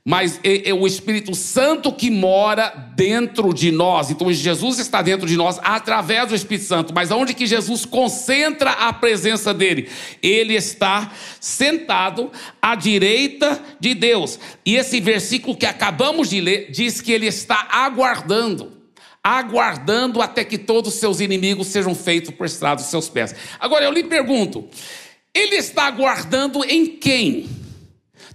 Mas 0.06 0.38
é, 0.44 0.74
o 0.74 0.86
Espírito 0.86 1.34
Santo 1.34 1.90
que 1.94 2.12
mora 2.12 2.92
dentro 2.94 3.54
de 3.54 3.72
nós. 3.72 4.12
Então 4.12 4.32
Jesus 4.34 4.78
está 4.78 5.02
dentro 5.02 5.26
de 5.26 5.38
nós 5.38 5.58
através 5.64 6.28
do 6.28 6.36
Espírito 6.36 6.66
Santo. 6.66 6.94
Mas 6.94 7.10
aonde 7.10 7.34
que 7.34 7.48
Jesus 7.48 7.86
concentra 7.86 8.72
a 8.72 8.92
presença 8.92 9.54
dele? 9.54 9.90
Ele 10.22 10.56
está 10.56 11.10
sentado 11.40 12.30
à 12.62 12.76
direita 12.76 13.62
de 13.80 13.94
Deus. 13.94 14.38
E 14.66 14.76
esse 14.76 15.00
versículo 15.00 15.56
que 15.56 15.66
acabamos 15.66 16.30
de 16.30 16.42
ler 16.42 16.70
diz 16.70 17.00
que 17.00 17.12
ele 17.14 17.28
está 17.28 17.68
aguardando 17.72 18.74
aguardando 19.26 20.22
até 20.22 20.44
que 20.44 20.58
todos 20.58 20.94
os 20.94 21.00
seus 21.00 21.22
inimigos 21.22 21.68
sejam 21.68 21.96
feitos 21.96 22.36
por 22.36 22.46
estrado 22.46 22.80
dos 22.80 22.88
seus 22.88 23.08
pés. 23.08 23.34
Agora 23.58 23.86
eu 23.86 23.92
lhe 23.92 24.04
pergunto: 24.04 24.68
ele 25.34 25.56
está 25.56 25.90
guardando 25.90 26.62
em 26.66 26.86
quem? 26.86 27.63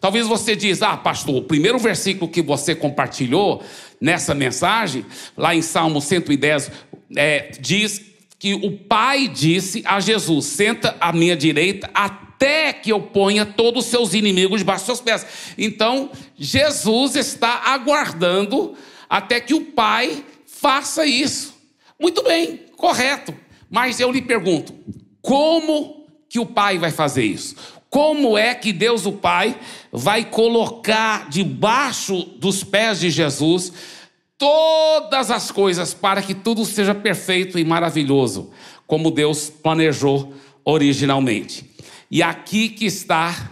Talvez 0.01 0.27
você 0.27 0.55
diz, 0.55 0.83
ah, 0.83 0.97
pastor, 0.97 1.37
o 1.37 1.43
primeiro 1.43 1.79
versículo 1.79 2.31
que 2.31 2.43
você 2.43 2.75
compartilhou 2.75 3.63
nessa 4.01 4.35
mensagem, 4.35 5.05
lá 5.37 5.55
em 5.55 5.63
Salmo 5.63 6.01
110, 6.01 6.71
é, 7.17 7.51
diz 7.61 8.09
que 8.39 8.55
o 8.55 8.79
Pai 8.79 9.27
disse 9.27 9.83
a 9.85 9.99
Jesus: 10.01 10.47
senta 10.47 10.97
à 11.01 11.13
minha 11.13 11.37
direita 11.37 11.91
até 11.93 12.73
que 12.73 12.93
eu 12.93 13.01
ponha 13.01 13.45
todos 13.45 13.85
os 13.85 13.91
seus 13.91 14.15
inimigos 14.15 14.61
debaixo 14.61 14.87
dos 14.87 14.99
seus 14.99 15.01
pés. 15.01 15.27
Então, 15.59 16.11
Jesus 16.37 17.17
está 17.17 17.63
aguardando 17.65 18.75
até 19.09 19.41
que 19.41 19.55
o 19.55 19.63
Pai 19.63 20.25
faça 20.47 21.05
isso. 21.05 21.55
Muito 22.01 22.23
bem, 22.23 22.61
correto. 22.77 23.35
Mas 23.69 23.99
eu 23.99 24.13
lhe 24.13 24.23
pergunto: 24.23 24.73
como 25.21 26.07
que 26.29 26.39
o 26.39 26.47
Pai 26.47 26.79
vai 26.79 26.93
fazer 26.93 27.25
isso? 27.25 27.57
Como 27.91 28.37
é 28.37 28.55
que 28.55 28.73
Deus, 28.73 29.07
o 29.07 29.13
Pai, 29.13 29.59
vai 29.91 30.25
colocar 30.25 31.29
debaixo 31.29 32.23
dos 32.39 32.63
pés 32.63 33.01
de 33.01 33.11
Jesus 33.11 33.73
todas 34.37 35.31
as 35.31 35.51
coisas 35.51 35.95
para 35.95 36.23
que 36.23 36.35
tudo 36.35 36.65
seja 36.65 36.95
perfeito 36.95 37.59
e 37.59 37.65
maravilhoso, 37.65 38.51
como 38.87 39.11
Deus 39.11 39.51
planejou 39.51 40.35
originalmente? 40.65 41.69
E 42.11 42.23
aqui 42.23 42.69
que 42.69 42.85
está 42.85 43.51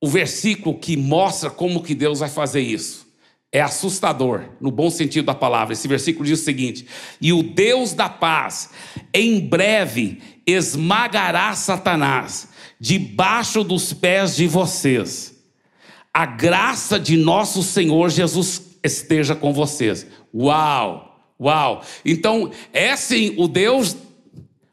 o 0.00 0.08
versículo 0.08 0.78
que 0.78 0.96
mostra 0.96 1.48
como 1.48 1.82
que 1.82 1.94
Deus 1.94 2.20
vai 2.20 2.28
fazer 2.28 2.60
isso. 2.60 3.06
É 3.54 3.60
assustador, 3.60 4.44
no 4.60 4.70
bom 4.70 4.90
sentido 4.90 5.26
da 5.26 5.34
palavra. 5.34 5.74
Esse 5.74 5.86
versículo 5.86 6.24
diz 6.24 6.40
o 6.40 6.44
seguinte: 6.44 6.86
E 7.20 7.32
o 7.32 7.42
Deus 7.42 7.92
da 7.92 8.08
paz, 8.08 8.70
em 9.12 9.40
breve 9.40 10.20
esmagará 10.46 11.54
Satanás 11.54 12.48
debaixo 12.82 13.62
dos 13.62 13.92
pés 13.92 14.34
de 14.34 14.48
vocês. 14.48 15.40
A 16.12 16.26
graça 16.26 16.98
de 16.98 17.16
nosso 17.16 17.62
Senhor 17.62 18.10
Jesus 18.10 18.76
esteja 18.82 19.36
com 19.36 19.52
vocês. 19.52 20.04
Uau! 20.34 21.32
Uau! 21.40 21.84
Então, 22.04 22.50
é 22.72 22.96
sim 22.96 23.36
o 23.38 23.46
Deus, 23.46 23.96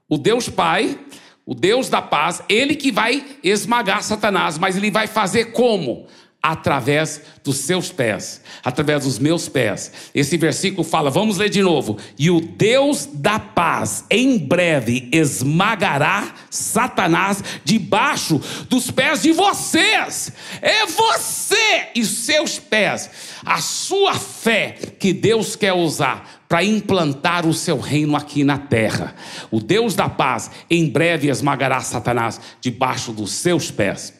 o 0.09 0.17
Deus 0.17 0.49
Pai, 0.49 0.99
o 1.45 1.53
Deus 1.53 1.87
da 1.87 2.01
paz, 2.01 2.41
ele 2.49 2.75
que 2.75 2.91
vai 2.91 3.23
esmagar 3.43 4.01
Satanás, 4.01 4.57
mas 4.57 4.75
ele 4.75 4.89
vai 4.89 5.05
fazer 5.05 5.51
como? 5.51 6.07
Através 6.41 7.21
dos 7.43 7.57
seus 7.57 7.91
pés, 7.91 8.41
através 8.63 9.03
dos 9.03 9.19
meus 9.19 9.49
pés. 9.49 9.91
Esse 10.15 10.37
versículo 10.37 10.83
fala, 10.83 11.09
vamos 11.09 11.37
ler 11.37 11.49
de 11.49 11.61
novo. 11.61 11.97
E 12.17 12.29
o 12.29 12.39
Deus 12.39 13.07
da 13.11 13.37
paz 13.39 14.05
em 14.09 14.37
breve 14.37 15.09
esmagará 15.11 16.33
Satanás 16.49 17.43
debaixo 17.63 18.41
dos 18.69 18.89
pés 18.89 19.21
de 19.21 19.33
vocês. 19.33 20.31
É 20.61 20.85
você 20.85 21.89
e 21.93 22.05
seus 22.05 22.57
pés, 22.57 23.09
a 23.45 23.59
sua 23.59 24.13
fé 24.13 24.77
que 24.97 25.11
Deus 25.11 25.55
quer 25.57 25.73
usar 25.73 26.39
para 26.47 26.63
implantar 26.63 27.45
o 27.45 27.53
seu 27.53 27.79
reino 27.79 28.15
aqui 28.15 28.43
na 28.43 28.57
terra. 28.57 29.13
O 29.51 29.59
Deus 29.59 29.93
da 29.93 30.09
paz 30.09 30.49
em 30.67 30.89
breve 30.89 31.29
esmagará 31.29 31.79
Satanás 31.81 32.41
debaixo 32.59 33.11
dos 33.11 33.31
seus 33.33 33.69
pés. 33.69 34.18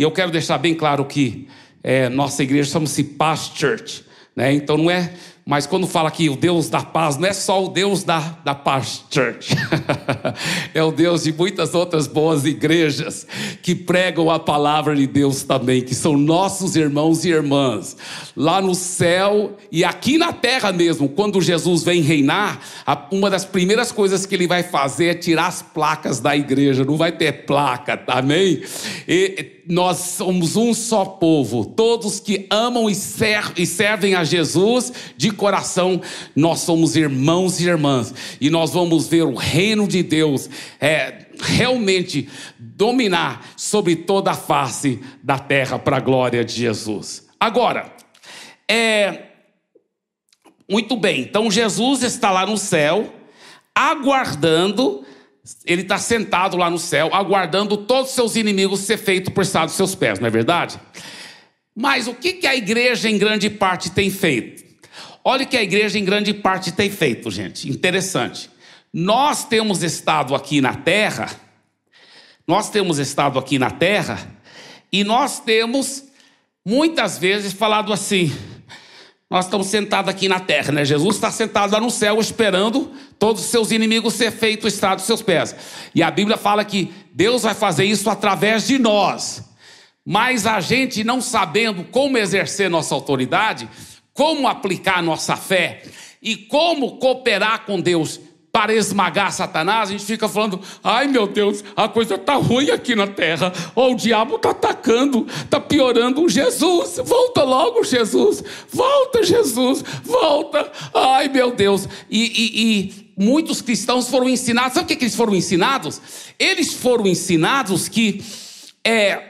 E 0.00 0.02
eu 0.02 0.10
quero 0.10 0.30
deixar 0.30 0.56
bem 0.56 0.74
claro 0.74 1.04
que 1.04 1.46
é, 1.82 2.08
nossa 2.08 2.42
igreja 2.42 2.70
chama-se 2.70 3.04
Paz 3.04 3.52
Church. 3.54 4.02
Né? 4.34 4.50
Então 4.54 4.78
não 4.78 4.90
é 4.90 5.12
mas 5.50 5.66
quando 5.66 5.84
fala 5.84 6.12
que 6.12 6.28
o 6.28 6.36
Deus 6.36 6.68
da 6.68 6.80
paz, 6.80 7.16
não 7.16 7.26
é 7.26 7.32
só 7.32 7.64
o 7.64 7.68
Deus 7.68 8.04
da, 8.04 8.20
da 8.44 8.54
paz 8.54 9.04
church, 9.10 9.56
é 10.72 10.80
o 10.80 10.92
Deus 10.92 11.24
de 11.24 11.32
muitas 11.32 11.74
outras 11.74 12.06
boas 12.06 12.44
igrejas 12.44 13.26
que 13.60 13.74
pregam 13.74 14.30
a 14.30 14.38
palavra 14.38 14.94
de 14.94 15.08
Deus 15.08 15.42
também, 15.42 15.82
que 15.82 15.92
são 15.92 16.16
nossos 16.16 16.76
irmãos 16.76 17.24
e 17.24 17.30
irmãs, 17.30 17.96
lá 18.36 18.60
no 18.60 18.76
céu 18.76 19.56
e 19.72 19.82
aqui 19.82 20.18
na 20.18 20.32
terra 20.32 20.70
mesmo, 20.70 21.08
quando 21.08 21.40
Jesus 21.40 21.82
vem 21.82 22.00
reinar, 22.00 22.60
uma 23.10 23.28
das 23.28 23.44
primeiras 23.44 23.90
coisas 23.90 24.24
que 24.24 24.36
ele 24.36 24.46
vai 24.46 24.62
fazer 24.62 25.06
é 25.06 25.14
tirar 25.14 25.48
as 25.48 25.62
placas 25.62 26.20
da 26.20 26.36
igreja, 26.36 26.84
não 26.84 26.96
vai 26.96 27.10
ter 27.10 27.44
placa, 27.44 28.00
amém? 28.06 28.62
E, 29.08 29.59
nós 29.68 29.98
somos 29.98 30.56
um 30.56 30.72
só 30.74 31.04
povo, 31.04 31.64
todos 31.64 32.20
que 32.20 32.46
amam 32.50 32.88
e, 32.88 32.94
servem 32.94 34.14
a 34.14 34.24
Jesus 34.24 34.92
de 35.16 35.30
coração, 35.30 36.00
nós 36.34 36.60
somos 36.60 36.96
irmãos 36.96 37.60
e 37.60 37.68
irmãs, 37.68 38.14
e 38.40 38.50
nós 38.50 38.72
vamos 38.72 39.08
ver 39.08 39.22
o 39.22 39.34
reino 39.34 39.86
de 39.86 40.02
Deus 40.02 40.48
é, 40.80 41.26
realmente 41.40 42.28
dominar 42.58 43.52
sobre 43.56 43.96
toda 43.96 44.32
a 44.32 44.34
face 44.34 45.00
da 45.22 45.38
terra 45.38 45.78
para 45.78 45.96
a 45.96 46.00
glória 46.00 46.44
de 46.44 46.52
Jesus. 46.52 47.26
Agora, 47.38 47.92
é, 48.68 49.24
muito 50.70 50.96
bem, 50.96 51.22
então 51.22 51.50
Jesus 51.50 52.02
está 52.02 52.30
lá 52.30 52.46
no 52.46 52.56
céu, 52.56 53.12
aguardando, 53.74 55.04
ele 55.64 55.82
está 55.82 55.98
sentado 55.98 56.56
lá 56.56 56.70
no 56.70 56.78
céu, 56.78 57.10
aguardando 57.12 57.76
todos 57.76 58.10
os 58.10 58.14
seus 58.14 58.36
inimigos 58.36 58.80
ser 58.80 58.98
feitos 58.98 59.32
por 59.32 59.42
estado 59.42 59.66
dos 59.66 59.76
seus 59.76 59.94
pés, 59.94 60.18
não 60.18 60.26
é 60.26 60.30
verdade? 60.30 60.78
Mas 61.74 62.06
o 62.06 62.14
que, 62.14 62.34
que 62.34 62.46
a 62.46 62.54
igreja 62.54 63.08
em 63.08 63.16
grande 63.16 63.48
parte 63.48 63.90
tem 63.90 64.10
feito? 64.10 64.62
Olha 65.24 65.44
o 65.44 65.48
que 65.48 65.56
a 65.56 65.62
igreja 65.62 65.98
em 65.98 66.04
grande 66.04 66.32
parte 66.34 66.72
tem 66.72 66.90
feito, 66.90 67.30
gente, 67.30 67.68
interessante. 67.70 68.50
Nós 68.92 69.44
temos 69.44 69.82
estado 69.82 70.34
aqui 70.34 70.60
na 70.60 70.74
terra, 70.74 71.30
nós 72.46 72.70
temos 72.70 72.98
estado 72.98 73.38
aqui 73.38 73.58
na 73.58 73.70
terra, 73.70 74.18
e 74.92 75.04
nós 75.04 75.40
temos 75.40 76.04
muitas 76.64 77.18
vezes 77.18 77.52
falado 77.52 77.92
assim: 77.92 78.32
nós 79.30 79.44
estamos 79.44 79.68
sentados 79.68 80.10
aqui 80.10 80.28
na 80.28 80.40
terra, 80.40 80.72
né? 80.72 80.84
Jesus 80.84 81.14
está 81.14 81.30
sentado 81.30 81.72
lá 81.72 81.78
no 81.78 81.88
céu 81.88 82.18
esperando 82.20 82.90
todos 83.16 83.42
os 83.44 83.48
seus 83.48 83.70
inimigos 83.70 84.14
ser 84.14 84.32
feito 84.32 84.64
o 84.64 84.68
estrado 84.68 84.96
dos 84.96 85.06
seus 85.06 85.22
pés. 85.22 85.54
E 85.94 86.02
a 86.02 86.10
Bíblia 86.10 86.36
fala 86.36 86.64
que 86.64 86.92
Deus 87.12 87.44
vai 87.44 87.54
fazer 87.54 87.84
isso 87.84 88.10
através 88.10 88.66
de 88.66 88.76
nós. 88.76 89.44
Mas 90.04 90.46
a 90.46 90.58
gente 90.60 91.04
não 91.04 91.20
sabendo 91.20 91.84
como 91.84 92.18
exercer 92.18 92.68
nossa 92.68 92.92
autoridade, 92.92 93.68
como 94.12 94.48
aplicar 94.48 95.00
nossa 95.00 95.36
fé 95.36 95.84
e 96.20 96.36
como 96.36 96.98
cooperar 96.98 97.64
com 97.64 97.80
Deus 97.80 98.20
para 98.52 98.74
esmagar 98.74 99.32
Satanás, 99.32 99.88
a 99.88 99.92
gente 99.92 100.04
fica 100.04 100.28
falando: 100.28 100.60
ai 100.82 101.06
meu 101.06 101.26
Deus, 101.26 101.62
a 101.76 101.88
coisa 101.88 102.16
está 102.16 102.34
ruim 102.34 102.70
aqui 102.70 102.94
na 102.94 103.06
terra, 103.06 103.52
ou 103.74 103.92
o 103.92 103.96
diabo 103.96 104.36
está 104.36 104.50
atacando, 104.50 105.26
está 105.44 105.60
piorando. 105.60 106.28
Jesus, 106.28 107.00
volta 107.04 107.42
logo, 107.42 107.84
Jesus, 107.84 108.42
volta, 108.72 109.22
Jesus, 109.22 109.84
volta, 110.02 110.70
ai 110.92 111.28
meu 111.28 111.52
Deus. 111.52 111.88
E, 112.10 112.24
e, 112.24 112.62
e 112.62 113.12
muitos 113.16 113.62
cristãos 113.62 114.08
foram 114.08 114.28
ensinados, 114.28 114.74
sabe 114.74 114.84
o 114.84 114.88
que, 114.88 114.96
que 114.96 115.04
eles 115.04 115.14
foram 115.14 115.34
ensinados? 115.34 116.00
Eles 116.38 116.72
foram 116.72 117.06
ensinados 117.06 117.88
que 117.88 118.22
é, 118.84 119.29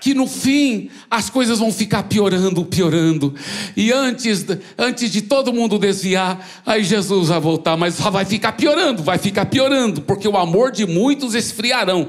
que 0.00 0.14
no 0.14 0.26
fim 0.26 0.90
as 1.10 1.30
coisas 1.30 1.58
vão 1.58 1.72
ficar 1.72 2.04
piorando, 2.04 2.64
piorando. 2.64 3.34
E 3.76 3.92
antes, 3.92 4.46
antes 4.78 5.10
de 5.10 5.22
todo 5.22 5.52
mundo 5.52 5.78
desviar, 5.78 6.46
aí 6.64 6.84
Jesus 6.84 7.28
vai 7.28 7.40
voltar, 7.40 7.76
mas 7.76 7.98
vai 8.00 8.24
ficar 8.24 8.52
piorando, 8.52 9.02
vai 9.02 9.18
ficar 9.18 9.46
piorando, 9.46 10.02
porque 10.02 10.28
o 10.28 10.36
amor 10.36 10.70
de 10.70 10.86
muitos 10.86 11.34
esfriarão. 11.34 12.08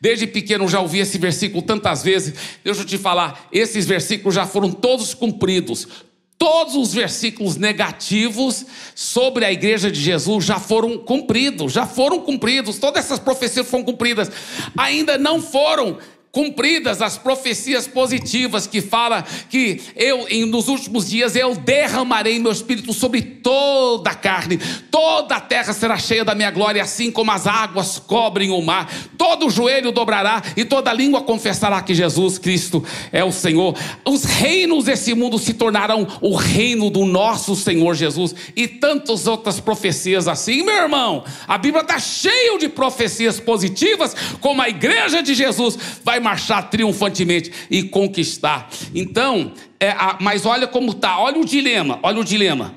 Desde 0.00 0.26
pequeno 0.26 0.68
já 0.68 0.80
ouvi 0.80 1.00
esse 1.00 1.18
versículo 1.18 1.62
tantas 1.62 2.02
vezes. 2.02 2.34
Deixa 2.62 2.82
eu 2.82 2.86
te 2.86 2.96
falar, 2.96 3.48
esses 3.52 3.84
versículos 3.84 4.34
já 4.34 4.46
foram 4.46 4.70
todos 4.70 5.12
cumpridos. 5.12 5.88
Todos 6.38 6.76
os 6.76 6.94
versículos 6.94 7.56
negativos 7.56 8.64
sobre 8.94 9.44
a 9.44 9.50
igreja 9.50 9.90
de 9.90 10.00
Jesus 10.00 10.44
já 10.44 10.60
foram 10.60 10.96
cumpridos, 10.96 11.72
já 11.72 11.84
foram 11.84 12.20
cumpridos. 12.20 12.78
Todas 12.78 13.04
essas 13.04 13.18
profecias 13.18 13.66
foram 13.66 13.84
cumpridas. 13.84 14.30
Ainda 14.76 15.18
não 15.18 15.42
foram 15.42 15.98
cumpridas 16.30 17.00
as 17.00 17.16
profecias 17.16 17.86
positivas 17.86 18.66
que 18.66 18.80
fala 18.80 19.24
que 19.48 19.80
eu 19.96 20.26
em, 20.28 20.44
nos 20.44 20.68
últimos 20.68 21.08
dias 21.08 21.34
eu 21.34 21.54
derramarei 21.54 22.38
meu 22.38 22.52
espírito 22.52 22.92
sobre 22.92 23.22
toda 23.22 24.10
a 24.10 24.14
carne, 24.14 24.58
toda 24.90 25.36
a 25.36 25.40
terra 25.40 25.72
será 25.72 25.96
cheia 25.96 26.24
da 26.24 26.34
minha 26.34 26.50
glória, 26.50 26.82
assim 26.82 27.10
como 27.10 27.30
as 27.30 27.46
águas 27.46 27.98
cobrem 27.98 28.50
o 28.50 28.60
mar. 28.60 28.90
Todo 29.16 29.50
joelho 29.50 29.90
dobrará 29.90 30.42
e 30.56 30.64
toda 30.64 30.92
língua 30.92 31.22
confessará 31.22 31.80
que 31.82 31.94
Jesus 31.94 32.38
Cristo 32.38 32.84
é 33.10 33.24
o 33.24 33.32
Senhor. 33.32 33.74
Os 34.04 34.24
reinos 34.24 34.84
desse 34.84 35.14
mundo 35.14 35.38
se 35.38 35.54
tornarão 35.54 36.06
o 36.20 36.36
reino 36.36 36.90
do 36.90 37.04
nosso 37.06 37.56
Senhor 37.56 37.94
Jesus 37.94 38.34
e 38.54 38.68
tantas 38.68 39.26
outras 39.26 39.60
profecias 39.60 40.28
assim, 40.28 40.62
meu 40.62 40.76
irmão. 40.76 41.24
A 41.46 41.56
Bíblia 41.56 41.82
está 41.82 41.98
cheia 41.98 42.58
de 42.58 42.68
profecias 42.68 43.40
positivas, 43.40 44.14
como 44.40 44.60
a 44.60 44.68
igreja 44.68 45.22
de 45.22 45.34
Jesus 45.34 45.78
vai 46.04 46.17
vai 46.18 46.20
marchar 46.20 46.68
triunfantemente 46.68 47.52
e 47.70 47.84
conquistar. 47.84 48.68
Então, 48.94 49.52
é, 49.80 49.90
a, 49.90 50.18
mas 50.20 50.44
olha 50.44 50.66
como 50.66 50.90
está, 50.90 51.18
olha 51.18 51.40
o 51.40 51.44
dilema, 51.44 51.98
olha 52.02 52.20
o 52.20 52.24
dilema. 52.24 52.74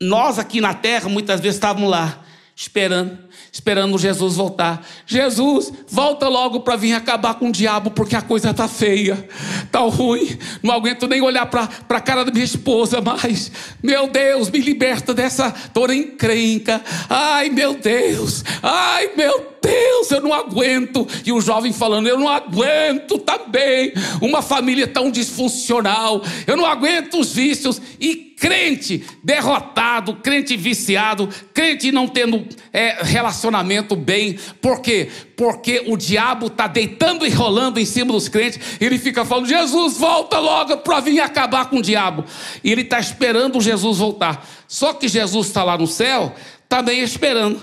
Nós 0.00 0.38
aqui 0.38 0.60
na 0.60 0.74
terra 0.74 1.08
muitas 1.08 1.40
vezes 1.40 1.56
estávamos 1.56 1.90
lá, 1.90 2.22
esperando, 2.54 3.18
esperando 3.52 3.98
Jesus 3.98 4.36
voltar. 4.36 4.84
Jesus, 5.06 5.70
volta 5.86 6.26
logo 6.26 6.60
para 6.60 6.74
vir 6.74 6.94
acabar 6.94 7.34
com 7.34 7.50
o 7.50 7.52
diabo, 7.52 7.90
porque 7.90 8.16
a 8.16 8.22
coisa 8.22 8.50
está 8.50 8.66
feia, 8.66 9.28
está 9.62 9.80
ruim. 9.80 10.38
Não 10.62 10.72
aguento 10.72 11.06
nem 11.06 11.20
olhar 11.20 11.44
para 11.44 11.68
a 11.90 12.00
cara 12.00 12.24
da 12.24 12.32
minha 12.32 12.44
esposa 12.44 13.02
mais. 13.02 13.52
Meu 13.82 14.08
Deus, 14.08 14.48
me 14.48 14.58
liberta 14.58 15.12
dessa 15.12 15.54
dor 15.74 15.90
encrenca. 15.90 16.82
Ai, 17.10 17.50
meu 17.50 17.74
Deus, 17.74 18.42
ai, 18.62 19.10
meu 19.14 19.52
Deus, 19.60 20.10
eu 20.10 20.22
não 20.22 20.32
aguento. 20.32 21.06
E 21.26 21.30
o 21.30 21.40
jovem 21.40 21.74
falando, 21.74 22.08
eu 22.08 22.18
não 22.18 22.28
aguento 22.28 23.18
também. 23.18 23.92
Uma 24.22 24.40
família 24.40 24.86
tão 24.86 25.10
disfuncional. 25.10 26.22
Eu 26.46 26.56
não 26.56 26.64
aguento 26.64 27.20
os 27.20 27.32
vícios. 27.32 27.80
E 28.00 28.31
crente 28.42 29.04
derrotado, 29.22 30.16
crente 30.16 30.56
viciado, 30.56 31.28
crente 31.54 31.92
não 31.92 32.08
tendo 32.08 32.44
é, 32.72 32.98
relacionamento 33.00 33.94
bem. 33.94 34.36
Por 34.60 34.80
quê? 34.80 35.08
Porque 35.36 35.84
o 35.86 35.96
diabo 35.96 36.48
está 36.48 36.66
deitando 36.66 37.24
e 37.24 37.30
rolando 37.30 37.78
em 37.78 37.84
cima 37.84 38.12
dos 38.12 38.28
crentes. 38.28 38.58
Ele 38.80 38.98
fica 38.98 39.24
falando: 39.24 39.46
Jesus, 39.46 39.96
volta 39.96 40.40
logo 40.40 40.78
para 40.78 40.98
vir 40.98 41.20
acabar 41.20 41.70
com 41.70 41.76
o 41.76 41.82
diabo. 41.82 42.24
E 42.64 42.72
ele 42.72 42.82
está 42.82 42.98
esperando 42.98 43.60
Jesus 43.60 43.98
voltar. 43.98 44.44
Só 44.66 44.92
que 44.92 45.06
Jesus 45.06 45.46
está 45.46 45.62
lá 45.62 45.78
no 45.78 45.86
céu, 45.86 46.34
também 46.68 47.00
esperando. 47.00 47.62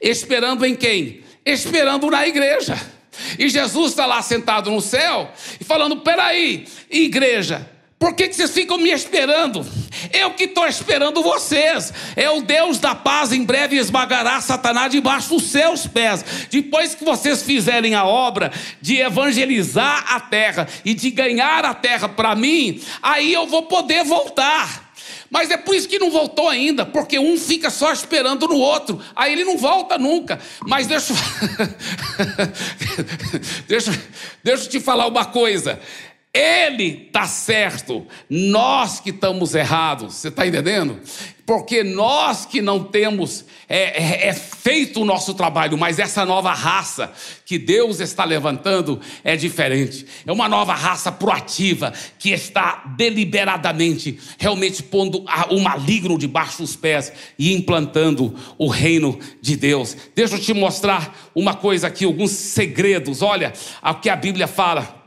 Esperando 0.00 0.64
em 0.64 0.74
quem? 0.74 1.20
Esperando 1.44 2.10
na 2.10 2.26
igreja. 2.26 2.80
E 3.38 3.46
Jesus 3.50 3.90
está 3.90 4.06
lá 4.06 4.22
sentado 4.22 4.70
no 4.70 4.80
céu 4.80 5.30
e 5.60 5.64
falando: 5.64 5.98
peraí, 5.98 6.66
igreja, 6.90 7.68
por 7.98 8.14
que, 8.14 8.28
que 8.28 8.34
vocês 8.34 8.52
ficam 8.52 8.78
me 8.78 8.90
esperando? 8.90 9.66
Eu 10.12 10.30
que 10.30 10.44
estou 10.44 10.66
esperando 10.68 11.20
vocês. 11.20 11.92
É 12.14 12.30
o 12.30 12.40
Deus 12.40 12.78
da 12.78 12.94
paz, 12.94 13.32
em 13.32 13.42
breve 13.44 13.76
esmagará 13.76 14.40
Satanás 14.40 14.92
debaixo 14.92 15.30
dos 15.30 15.44
seus 15.44 15.86
pés. 15.86 16.24
Depois 16.48 16.94
que 16.94 17.04
vocês 17.04 17.42
fizerem 17.42 17.96
a 17.96 18.04
obra 18.04 18.52
de 18.80 18.98
evangelizar 18.98 20.14
a 20.14 20.20
terra 20.20 20.68
e 20.84 20.94
de 20.94 21.10
ganhar 21.10 21.64
a 21.64 21.74
terra 21.74 22.08
para 22.08 22.36
mim, 22.36 22.80
aí 23.02 23.32
eu 23.32 23.48
vou 23.48 23.64
poder 23.64 24.04
voltar. 24.04 24.88
Mas 25.30 25.50
é 25.50 25.56
por 25.56 25.74
isso 25.74 25.88
que 25.88 25.98
não 25.98 26.10
voltou 26.10 26.48
ainda, 26.48 26.86
porque 26.86 27.18
um 27.18 27.36
fica 27.36 27.68
só 27.68 27.92
esperando 27.92 28.48
no 28.48 28.56
outro, 28.56 29.00
aí 29.14 29.32
ele 29.32 29.44
não 29.44 29.58
volta 29.58 29.98
nunca. 29.98 30.38
Mas 30.66 30.86
deixa, 30.86 31.12
deixa, 33.68 34.02
deixa 34.42 34.64
eu 34.64 34.68
te 34.70 34.80
falar 34.80 35.06
uma 35.06 35.26
coisa. 35.26 35.78
Ele 36.32 37.06
está 37.06 37.26
certo, 37.26 38.06
nós 38.28 39.00
que 39.00 39.10
estamos 39.10 39.54
errados, 39.54 40.14
você 40.14 40.28
está 40.28 40.46
entendendo? 40.46 41.00
Porque 41.46 41.82
nós 41.82 42.44
que 42.44 42.60
não 42.60 42.84
temos 42.84 43.46
é, 43.66 44.26
é, 44.26 44.28
é, 44.28 44.34
feito 44.34 45.00
o 45.00 45.04
nosso 45.06 45.32
trabalho, 45.32 45.78
mas 45.78 45.98
essa 45.98 46.26
nova 46.26 46.52
raça 46.52 47.10
que 47.46 47.58
Deus 47.58 48.00
está 48.00 48.26
levantando 48.26 49.00
é 49.24 49.34
diferente. 49.34 50.04
É 50.26 50.30
uma 50.30 50.46
nova 50.46 50.74
raça 50.74 51.10
proativa 51.10 51.94
que 52.18 52.28
está 52.30 52.84
deliberadamente, 52.98 54.20
realmente 54.38 54.82
pondo 54.82 55.24
o 55.48 55.60
maligno 55.60 56.18
debaixo 56.18 56.58
dos 56.58 56.76
pés 56.76 57.10
e 57.38 57.54
implantando 57.54 58.34
o 58.58 58.68
reino 58.68 59.18
de 59.40 59.56
Deus. 59.56 59.96
Deixa 60.14 60.34
eu 60.34 60.40
te 60.40 60.52
mostrar 60.52 61.30
uma 61.34 61.54
coisa 61.54 61.86
aqui, 61.86 62.04
alguns 62.04 62.32
segredos. 62.32 63.22
Olha 63.22 63.54
o 63.82 63.94
que 63.94 64.10
a 64.10 64.16
Bíblia 64.16 64.46
fala 64.46 64.97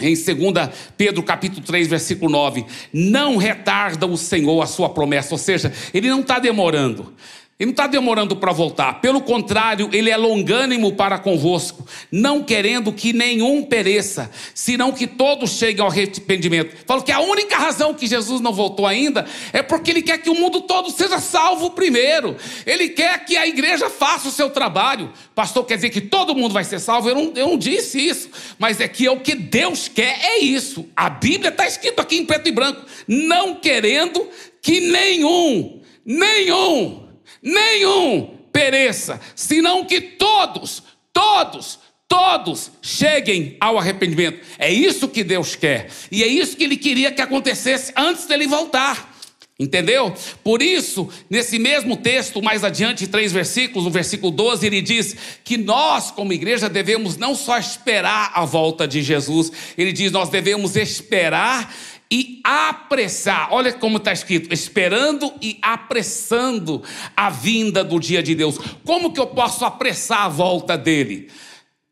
em 0.00 0.14
2 0.14 0.70
Pedro 0.96 1.22
capítulo 1.22 1.62
3, 1.64 1.86
versículo 1.86 2.30
9, 2.30 2.64
não 2.92 3.36
retarda 3.36 4.06
o 4.06 4.16
Senhor 4.16 4.60
a 4.60 4.66
sua 4.66 4.88
promessa, 4.88 5.34
ou 5.34 5.38
seja, 5.38 5.72
ele 5.92 6.08
não 6.08 6.20
está 6.20 6.38
demorando. 6.38 7.12
Ele 7.56 7.66
não 7.66 7.70
está 7.70 7.86
demorando 7.86 8.34
para 8.34 8.50
voltar, 8.50 9.00
pelo 9.00 9.20
contrário, 9.20 9.88
ele 9.92 10.10
é 10.10 10.16
longânimo 10.16 10.94
para 10.94 11.20
convosco, 11.20 11.86
não 12.10 12.42
querendo 12.42 12.92
que 12.92 13.12
nenhum 13.12 13.62
pereça, 13.62 14.28
senão 14.52 14.90
que 14.90 15.06
todos 15.06 15.52
cheguem 15.52 15.80
ao 15.80 15.88
arrependimento. 15.88 16.74
Falo 16.84 17.04
que 17.04 17.12
a 17.12 17.20
única 17.20 17.56
razão 17.56 17.94
que 17.94 18.08
Jesus 18.08 18.40
não 18.40 18.52
voltou 18.52 18.88
ainda 18.88 19.24
é 19.52 19.62
porque 19.62 19.92
ele 19.92 20.02
quer 20.02 20.18
que 20.18 20.28
o 20.28 20.34
mundo 20.34 20.62
todo 20.62 20.90
seja 20.90 21.20
salvo 21.20 21.70
primeiro. 21.70 22.36
Ele 22.66 22.88
quer 22.88 23.24
que 23.24 23.36
a 23.36 23.46
igreja 23.46 23.88
faça 23.88 24.26
o 24.26 24.32
seu 24.32 24.50
trabalho. 24.50 25.12
Pastor, 25.32 25.64
quer 25.64 25.76
dizer 25.76 25.90
que 25.90 26.00
todo 26.00 26.34
mundo 26.34 26.52
vai 26.52 26.64
ser 26.64 26.80
salvo? 26.80 27.08
Eu 27.08 27.14
não, 27.14 27.32
eu 27.36 27.48
não 27.50 27.56
disse 27.56 28.04
isso, 28.04 28.30
mas 28.58 28.80
é 28.80 28.88
que 28.88 29.06
é 29.06 29.12
o 29.12 29.20
que 29.20 29.36
Deus 29.36 29.86
quer, 29.86 30.18
é 30.24 30.38
isso. 30.40 30.88
A 30.96 31.08
Bíblia 31.08 31.50
está 31.50 31.64
escrito 31.64 32.00
aqui 32.00 32.16
em 32.16 32.26
preto 32.26 32.48
e 32.48 32.52
branco, 32.52 32.84
não 33.06 33.54
querendo 33.54 34.28
que 34.60 34.80
nenhum, 34.80 35.80
nenhum, 36.04 37.03
nenhum 37.44 38.38
pereça, 38.52 39.20
senão 39.36 39.84
que 39.84 40.00
todos, 40.00 40.82
todos, 41.12 41.78
todos 42.08 42.70
cheguem 42.80 43.56
ao 43.60 43.78
arrependimento. 43.78 44.40
É 44.58 44.72
isso 44.72 45.08
que 45.08 45.22
Deus 45.22 45.54
quer. 45.54 45.90
E 46.10 46.22
é 46.22 46.26
isso 46.26 46.56
que 46.56 46.64
ele 46.64 46.76
queria 46.76 47.12
que 47.12 47.20
acontecesse 47.20 47.92
antes 47.96 48.26
dele 48.26 48.46
voltar. 48.46 49.14
Entendeu? 49.56 50.12
Por 50.42 50.60
isso, 50.60 51.08
nesse 51.30 51.60
mesmo 51.60 51.96
texto, 51.96 52.42
mais 52.42 52.64
adiante, 52.64 53.06
três 53.06 53.30
versículos, 53.30 53.84
no 53.84 53.90
versículo 53.90 54.32
12, 54.32 54.66
ele 54.66 54.82
diz 54.82 55.16
que 55.44 55.56
nós, 55.56 56.10
como 56.10 56.32
igreja, 56.32 56.68
devemos 56.68 57.16
não 57.16 57.36
só 57.36 57.56
esperar 57.56 58.32
a 58.34 58.44
volta 58.44 58.86
de 58.86 59.00
Jesus, 59.00 59.52
ele 59.78 59.92
diz: 59.92 60.10
nós 60.10 60.28
devemos 60.28 60.74
esperar 60.74 61.72
e 62.14 62.40
apressar. 62.44 63.48
Olha 63.52 63.72
como 63.72 63.96
está 63.96 64.12
escrito: 64.12 64.54
esperando 64.54 65.34
e 65.42 65.58
apressando 65.60 66.80
a 67.16 67.28
vinda 67.28 67.82
do 67.82 67.98
dia 67.98 68.22
de 68.22 68.36
Deus. 68.36 68.56
Como 68.84 69.12
que 69.12 69.18
eu 69.18 69.26
posso 69.26 69.64
apressar 69.64 70.20
a 70.20 70.28
volta 70.28 70.78
dele? 70.78 71.28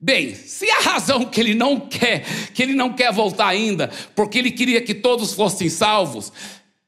Bem, 0.01 0.33
se 0.33 0.71
a 0.71 0.81
razão 0.81 1.25
que 1.25 1.41
ele 1.41 1.55
não 1.55 1.81
quer, 1.81 2.25
que 2.55 2.63
ele 2.63 2.73
não 2.73 2.93
quer 2.93 3.13
voltar 3.13 3.49
ainda, 3.49 3.91
porque 4.15 4.39
ele 4.39 4.53
queria 4.53 4.81
que 4.81 4.95
todos 4.95 5.33
fossem 5.33 5.69
salvos, 5.69 6.33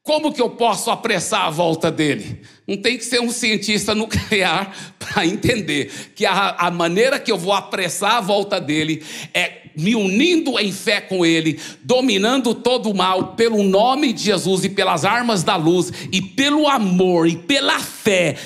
como 0.05 0.31
que 0.31 0.39
eu 0.39 0.51
posso 0.51 0.91
apressar 0.91 1.47
a 1.47 1.49
volta 1.49 1.89
dele? 1.89 2.41
Não 2.67 2.77
tem 2.77 2.95
que 2.95 3.03
ser 3.03 3.19
um 3.19 3.31
cientista 3.31 3.95
nuclear 3.95 4.71
para 4.99 5.25
entender 5.25 5.91
que 6.13 6.27
a, 6.27 6.51
a, 6.59 6.69
maneira 6.69 7.19
que 7.19 7.31
eu 7.31 7.37
vou 7.39 7.51
apressar 7.51 8.17
a 8.17 8.21
volta 8.21 8.61
dele 8.61 9.03
é 9.33 9.63
me 9.75 9.95
unindo 9.95 10.59
em 10.59 10.71
fé 10.71 11.01
com 11.01 11.25
ele, 11.25 11.59
dominando 11.83 12.53
todo 12.53 12.91
o 12.91 12.95
mal 12.95 13.33
pelo 13.33 13.63
nome 13.63 14.13
de 14.13 14.25
Jesus 14.25 14.63
e 14.63 14.69
pelas 14.69 15.03
armas 15.03 15.41
da 15.41 15.55
luz 15.55 15.91
e 16.11 16.21
pelo 16.21 16.67
amor 16.67 17.27
e 17.27 17.35
pela 17.35 17.79
fé, 17.79 18.37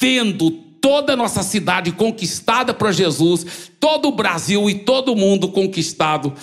vendo 0.00 0.50
toda 0.50 1.12
a 1.12 1.16
nossa 1.16 1.44
cidade 1.44 1.92
conquistada 1.92 2.74
por 2.74 2.92
Jesus, 2.92 3.70
todo 3.78 4.08
o 4.08 4.16
Brasil 4.16 4.68
e 4.68 4.74
todo 4.80 5.12
o 5.12 5.16
mundo 5.16 5.48
conquistado 5.48 6.34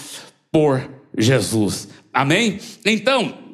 por 0.50 0.90
Jesus. 1.18 1.90
Amém? 2.14 2.58
Então, 2.86 3.51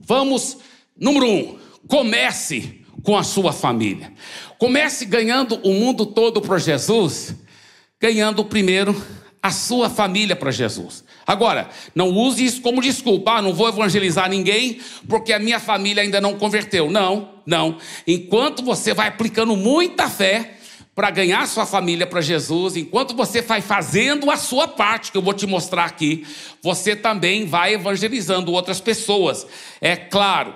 Vamos, 0.00 0.58
número 0.98 1.26
um, 1.26 1.58
comece 1.88 2.80
com 3.02 3.16
a 3.16 3.22
sua 3.22 3.52
família. 3.52 4.12
Comece 4.58 5.04
ganhando 5.04 5.56
o 5.62 5.72
mundo 5.72 6.06
todo 6.06 6.40
para 6.40 6.58
Jesus, 6.58 7.34
ganhando 8.00 8.44
primeiro 8.44 8.94
a 9.42 9.50
sua 9.50 9.88
família 9.88 10.36
para 10.36 10.50
Jesus. 10.50 11.02
Agora, 11.26 11.70
não 11.94 12.10
use 12.10 12.44
isso 12.44 12.60
como 12.60 12.82
desculpa, 12.82 13.32
ah, 13.32 13.42
não 13.42 13.54
vou 13.54 13.68
evangelizar 13.68 14.28
ninguém 14.28 14.80
porque 15.08 15.32
a 15.32 15.38
minha 15.38 15.58
família 15.58 16.02
ainda 16.02 16.20
não 16.20 16.36
converteu. 16.36 16.90
Não, 16.90 17.36
não. 17.46 17.78
Enquanto 18.06 18.62
você 18.62 18.92
vai 18.92 19.08
aplicando 19.08 19.56
muita 19.56 20.10
fé, 20.10 20.58
para 20.94 21.10
ganhar 21.10 21.46
sua 21.46 21.64
família 21.64 22.06
para 22.06 22.20
Jesus, 22.20 22.76
enquanto 22.76 23.14
você 23.14 23.40
vai 23.40 23.60
fazendo 23.60 24.30
a 24.30 24.36
sua 24.36 24.68
parte, 24.68 25.12
que 25.12 25.18
eu 25.18 25.22
vou 25.22 25.32
te 25.32 25.46
mostrar 25.46 25.84
aqui, 25.84 26.26
você 26.62 26.94
também 26.94 27.46
vai 27.46 27.74
evangelizando 27.74 28.52
outras 28.52 28.80
pessoas. 28.80 29.46
É 29.80 29.96
claro. 29.96 30.54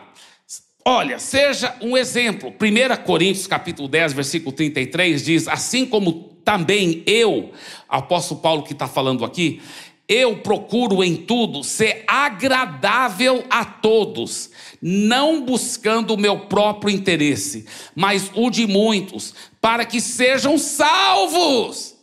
Olha, 0.85 1.19
seja 1.19 1.75
um 1.81 1.97
exemplo. 1.97 2.51
1 2.51 3.05
Coríntios 3.05 3.47
capítulo 3.47 3.89
10, 3.89 4.13
versículo 4.13 4.53
33 4.53 5.25
diz: 5.25 5.49
Assim 5.49 5.87
como 5.87 6.35
também 6.45 7.03
eu, 7.07 7.53
apóstolo 7.89 8.41
Paulo 8.41 8.63
que 8.63 8.75
está 8.75 8.87
falando 8.87 9.25
aqui, 9.25 9.63
eu 10.07 10.37
procuro 10.39 11.03
em 11.03 11.17
tudo 11.17 11.65
ser 11.65 12.05
agradável 12.07 13.45
a 13.49 13.65
todos, 13.65 14.51
não 14.81 15.43
buscando 15.45 16.13
o 16.13 16.19
meu 16.19 16.41
próprio 16.41 16.95
interesse, 16.95 17.65
mas 17.95 18.31
o 18.35 18.51
de 18.51 18.67
muitos, 18.67 19.35
para 19.65 19.87
que 19.87 19.99
sejam 19.99 20.59
salvos. 20.59 21.97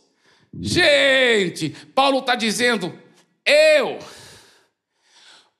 Gente, 0.52 1.70
Paulo 1.94 2.18
está 2.18 2.34
dizendo: 2.34 2.92
eu 3.46 4.00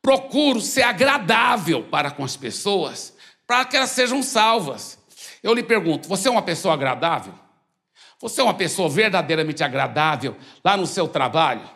procuro 0.02 0.60
ser 0.60 0.82
agradável 0.82 1.84
para 1.84 2.10
com 2.10 2.24
as 2.24 2.36
pessoas, 2.36 3.16
para 3.46 3.64
que 3.64 3.76
elas 3.76 3.90
sejam 3.90 4.20
salvas. 4.20 4.98
Eu 5.44 5.54
lhe 5.54 5.62
pergunto: 5.62 6.08
você 6.08 6.26
é 6.26 6.30
uma 6.32 6.42
pessoa 6.42 6.74
agradável? 6.74 7.34
Você 8.20 8.40
é 8.40 8.44
uma 8.44 8.54
pessoa 8.54 8.88
verdadeiramente 8.88 9.62
agradável 9.62 10.36
lá 10.64 10.76
no 10.76 10.88
seu 10.88 11.06
trabalho? 11.06 11.70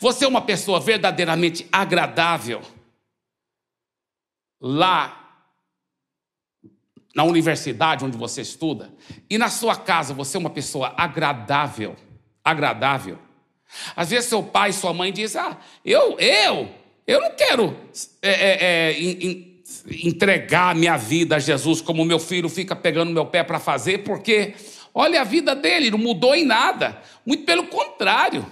Você 0.00 0.24
é 0.24 0.28
uma 0.28 0.42
pessoa 0.42 0.80
verdadeiramente 0.80 1.68
agradável 1.70 2.60
lá 4.60 5.17
na 7.14 7.24
universidade 7.24 8.04
onde 8.04 8.16
você 8.16 8.42
estuda, 8.42 8.92
e 9.28 9.38
na 9.38 9.48
sua 9.48 9.76
casa 9.76 10.14
você 10.14 10.36
é 10.36 10.40
uma 10.40 10.50
pessoa 10.50 10.94
agradável, 10.96 11.96
agradável. 12.44 13.18
Às 13.94 14.10
vezes 14.10 14.28
seu 14.28 14.42
pai, 14.42 14.72
sua 14.72 14.92
mãe 14.92 15.12
diz: 15.12 15.36
Ah, 15.36 15.58
eu, 15.84 16.18
eu, 16.18 16.68
eu 17.06 17.20
não 17.20 17.30
quero 17.36 17.76
é, 18.22 18.30
é, 18.30 18.58
é, 18.60 19.00
in, 19.00 19.62
entregar 20.04 20.74
minha 20.74 20.96
vida 20.96 21.36
a 21.36 21.38
Jesus 21.38 21.80
como 21.80 22.04
meu 22.04 22.18
filho 22.18 22.48
fica 22.48 22.74
pegando 22.74 23.12
meu 23.12 23.26
pé 23.26 23.42
para 23.42 23.58
fazer, 23.58 23.98
porque 23.98 24.54
olha 24.94 25.20
a 25.20 25.24
vida 25.24 25.54
dele, 25.54 25.90
não 25.90 25.98
mudou 25.98 26.34
em 26.34 26.44
nada. 26.44 27.00
Muito 27.24 27.44
pelo 27.44 27.66
contrário. 27.66 28.46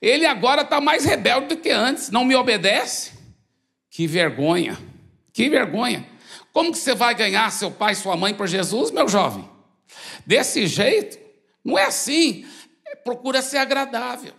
Ele 0.00 0.26
agora 0.26 0.62
está 0.62 0.80
mais 0.80 1.04
rebelde 1.04 1.48
do 1.48 1.56
que 1.56 1.70
antes, 1.70 2.10
não 2.10 2.24
me 2.24 2.34
obedece. 2.34 3.12
Que 3.90 4.06
vergonha, 4.06 4.78
que 5.32 5.48
vergonha. 5.48 6.06
Como 6.56 6.72
que 6.72 6.78
você 6.78 6.94
vai 6.94 7.14
ganhar 7.14 7.52
seu 7.52 7.70
pai 7.70 7.92
e 7.92 7.96
sua 7.96 8.16
mãe 8.16 8.32
por 8.32 8.46
Jesus, 8.46 8.90
meu 8.90 9.06
jovem? 9.06 9.46
Desse 10.24 10.66
jeito? 10.66 11.18
Não 11.62 11.78
é 11.78 11.84
assim. 11.84 12.46
Procura 13.04 13.42
ser 13.42 13.58
agradável. 13.58 14.32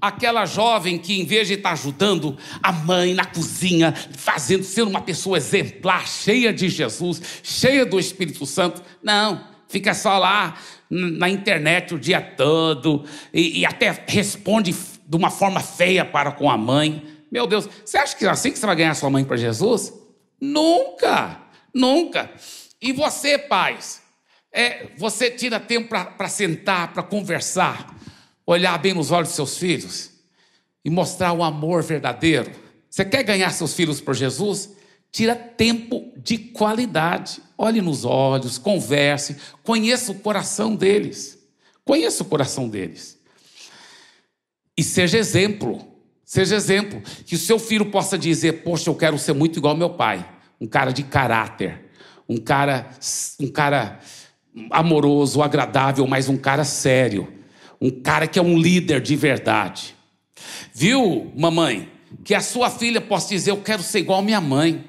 Aquela 0.00 0.46
jovem 0.46 0.98
que, 0.98 1.20
em 1.20 1.24
vez 1.26 1.48
de 1.48 1.54
estar 1.54 1.72
ajudando 1.72 2.38
a 2.62 2.70
mãe 2.70 3.14
na 3.14 3.24
cozinha, 3.24 3.92
fazendo, 4.16 4.62
sendo 4.62 4.90
uma 4.90 5.00
pessoa 5.00 5.38
exemplar, 5.38 6.06
cheia 6.06 6.52
de 6.52 6.68
Jesus, 6.68 7.20
cheia 7.42 7.84
do 7.84 7.98
Espírito 7.98 8.46
Santo, 8.46 8.80
não, 9.02 9.44
fica 9.66 9.94
só 9.94 10.16
lá 10.18 10.56
na 10.88 11.28
internet 11.28 11.96
o 11.96 11.98
dia 11.98 12.20
todo 12.20 13.04
e, 13.34 13.58
e 13.58 13.66
até 13.66 14.04
responde 14.06 14.72
de 14.72 15.16
uma 15.16 15.30
forma 15.30 15.58
feia 15.58 16.04
para 16.04 16.30
com 16.30 16.48
a 16.48 16.56
mãe. 16.56 17.02
Meu 17.28 17.48
Deus, 17.48 17.68
você 17.84 17.98
acha 17.98 18.14
que 18.14 18.24
é 18.24 18.28
assim 18.28 18.52
que 18.52 18.58
você 18.60 18.66
vai 18.66 18.76
ganhar 18.76 18.94
sua 18.94 19.10
mãe 19.10 19.24
para 19.24 19.36
Jesus? 19.36 20.00
Nunca, 20.44 21.40
nunca. 21.72 22.28
E 22.80 22.92
você, 22.92 23.38
pais, 23.38 24.02
é, 24.50 24.88
você 24.98 25.30
tira 25.30 25.60
tempo 25.60 25.88
para 25.88 26.28
sentar, 26.28 26.92
para 26.92 27.04
conversar, 27.04 27.96
olhar 28.44 28.76
bem 28.76 28.92
nos 28.92 29.12
olhos 29.12 29.28
dos 29.28 29.36
seus 29.36 29.56
filhos 29.56 30.10
e 30.84 30.90
mostrar 30.90 31.32
o 31.32 31.44
amor 31.44 31.84
verdadeiro. 31.84 32.50
Você 32.90 33.04
quer 33.04 33.22
ganhar 33.22 33.52
seus 33.52 33.72
filhos 33.72 34.00
por 34.00 34.16
Jesus? 34.16 34.70
Tira 35.12 35.36
tempo 35.36 36.12
de 36.16 36.36
qualidade. 36.36 37.40
Olhe 37.56 37.80
nos 37.80 38.04
olhos, 38.04 38.58
converse, 38.58 39.36
conheça 39.62 40.10
o 40.10 40.18
coração 40.18 40.74
deles. 40.74 41.38
Conheça 41.84 42.24
o 42.24 42.26
coração 42.26 42.68
deles. 42.68 43.16
E 44.76 44.82
seja 44.82 45.18
exemplo. 45.18 45.91
Seja 46.32 46.56
exemplo, 46.56 47.02
que 47.26 47.34
o 47.34 47.38
seu 47.38 47.58
filho 47.58 47.84
possa 47.90 48.16
dizer: 48.16 48.62
Poxa, 48.62 48.88
eu 48.88 48.94
quero 48.94 49.18
ser 49.18 49.34
muito 49.34 49.58
igual 49.58 49.74
ao 49.74 49.78
meu 49.78 49.90
pai, 49.90 50.26
um 50.58 50.66
cara 50.66 50.90
de 50.90 51.02
caráter, 51.02 51.90
um 52.26 52.38
cara, 52.38 52.88
um 53.38 53.48
cara 53.48 54.00
amoroso, 54.70 55.42
agradável, 55.42 56.06
mas 56.06 56.30
um 56.30 56.38
cara 56.38 56.64
sério, 56.64 57.30
um 57.78 57.90
cara 57.90 58.26
que 58.26 58.38
é 58.38 58.42
um 58.42 58.56
líder 58.56 59.02
de 59.02 59.14
verdade. 59.14 59.94
Viu, 60.72 61.30
mamãe? 61.36 61.90
Que 62.24 62.34
a 62.34 62.40
sua 62.40 62.70
filha 62.70 63.02
possa 63.02 63.28
dizer: 63.28 63.50
Eu 63.50 63.58
quero 63.58 63.82
ser 63.82 63.98
igual 63.98 64.20
à 64.20 64.22
minha 64.22 64.40
mãe. 64.40 64.86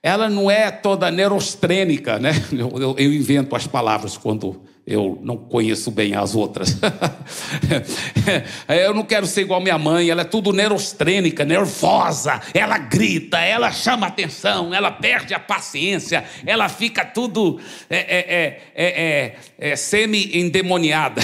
Ela 0.00 0.30
não 0.30 0.48
é 0.48 0.70
toda 0.70 1.10
neurostrênica, 1.10 2.20
né? 2.20 2.30
Eu, 2.56 2.70
eu, 2.80 2.94
eu 2.96 3.12
invento 3.12 3.56
as 3.56 3.66
palavras 3.66 4.16
quando 4.16 4.62
eu 4.86 5.18
não 5.20 5.36
conheço 5.36 5.90
bem 5.90 6.14
as 6.14 6.36
outras. 6.36 6.78
eu 8.68 8.94
não 8.94 9.02
quero 9.02 9.26
ser 9.26 9.40
igual 9.40 9.60
minha 9.60 9.76
mãe, 9.76 10.08
ela 10.08 10.20
é 10.20 10.24
tudo 10.24 10.52
neurostrênica, 10.52 11.44
nervosa, 11.44 12.40
ela 12.54 12.78
grita, 12.78 13.38
ela 13.40 13.72
chama 13.72 14.06
atenção, 14.06 14.72
ela 14.72 14.92
perde 14.92 15.34
a 15.34 15.40
paciência, 15.40 16.24
ela 16.46 16.68
fica 16.68 17.04
tudo 17.04 17.60
é, 17.90 17.96
é, 17.96 18.60
é, 18.76 19.36
é 19.58 19.76
semi-endemoniada. 19.76 21.20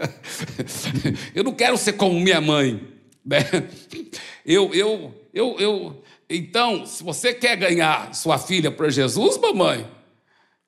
eu 1.34 1.42
não 1.42 1.54
quero 1.54 1.78
ser 1.78 1.94
como 1.94 2.20
minha 2.20 2.42
mãe. 2.42 2.78
Né? 3.24 3.38
Eu, 4.44 4.74
eu, 4.74 5.14
eu, 5.32 5.56
eu, 5.58 6.02
então, 6.28 6.84
se 6.84 7.02
você 7.02 7.32
quer 7.32 7.56
ganhar 7.56 8.14
sua 8.14 8.36
filha 8.36 8.70
para 8.70 8.90
Jesus, 8.90 9.38
mamãe, 9.38 9.86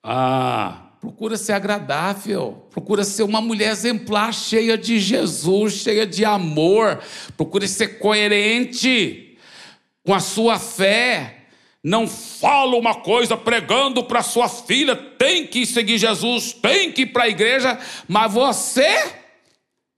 ah, 0.03 0.82
Procura 1.03 1.35
ser 1.35 1.51
agradável, 1.51 2.65
procura 2.71 3.03
ser 3.03 3.23
uma 3.23 3.41
mulher 3.41 3.73
exemplar, 3.73 4.33
cheia 4.33 4.77
de 4.77 5.01
Jesus, 5.01 5.73
cheia 5.73 6.07
de 6.07 6.23
amor. 6.23 7.03
Procure 7.35 7.67
ser 7.67 7.99
coerente 7.99 9.37
com 10.01 10.13
a 10.13 10.21
sua 10.21 10.57
fé. 10.57 11.39
Não 11.83 12.07
fala 12.07 12.77
uma 12.77 12.95
coisa 12.95 13.35
pregando 13.35 14.01
para 14.05 14.23
sua 14.23 14.47
filha, 14.47 14.95
tem 14.95 15.45
que 15.45 15.65
seguir 15.65 15.97
Jesus, 15.97 16.53
tem 16.53 16.89
que 16.89 17.01
ir 17.01 17.07
para 17.07 17.25
a 17.25 17.29
igreja, 17.29 17.77
mas 18.07 18.31
você 18.31 19.11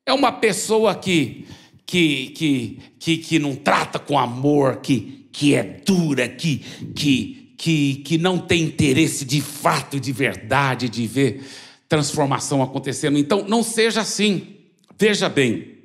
é 0.07 0.11
uma 0.11 0.31
pessoa 0.31 0.95
que, 0.95 1.45
que, 1.85 2.29
que, 2.29 2.79
que, 2.97 3.17
que 3.17 3.37
não 3.37 3.55
trata 3.55 3.99
com 3.99 4.17
amor, 4.17 4.77
que, 4.77 5.27
que 5.31 5.53
é 5.53 5.61
dura, 5.61 6.27
que, 6.27 6.65
que, 6.95 7.34
que, 7.57 7.95
que 8.05 8.17
não 8.17 8.37
tem 8.37 8.63
interesse 8.63 9.25
de 9.25 9.41
fato, 9.41 9.99
de 9.99 10.11
verdade, 10.11 10.89
de 10.89 11.07
ver 11.07 11.43
transformação 11.87 12.61
acontecendo. 12.61 13.17
Então, 13.17 13.45
não 13.47 13.63
seja 13.63 14.01
assim. 14.01 14.57
Veja 14.97 15.27
bem, 15.27 15.75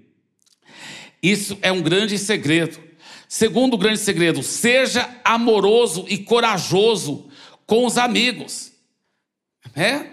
isso 1.23 1.59
é 1.63 1.71
um 1.71 1.83
grande 1.83 2.19
segredo. 2.19 2.79
Segundo 3.29 3.79
grande 3.79 3.99
segredo, 3.99 4.43
seja 4.43 5.09
amoroso 5.25 6.05
e 6.09 6.19
corajoso 6.19 7.29
com 7.67 7.87
os 7.87 7.97
amigos. 7.97 8.73
É? 9.77 10.07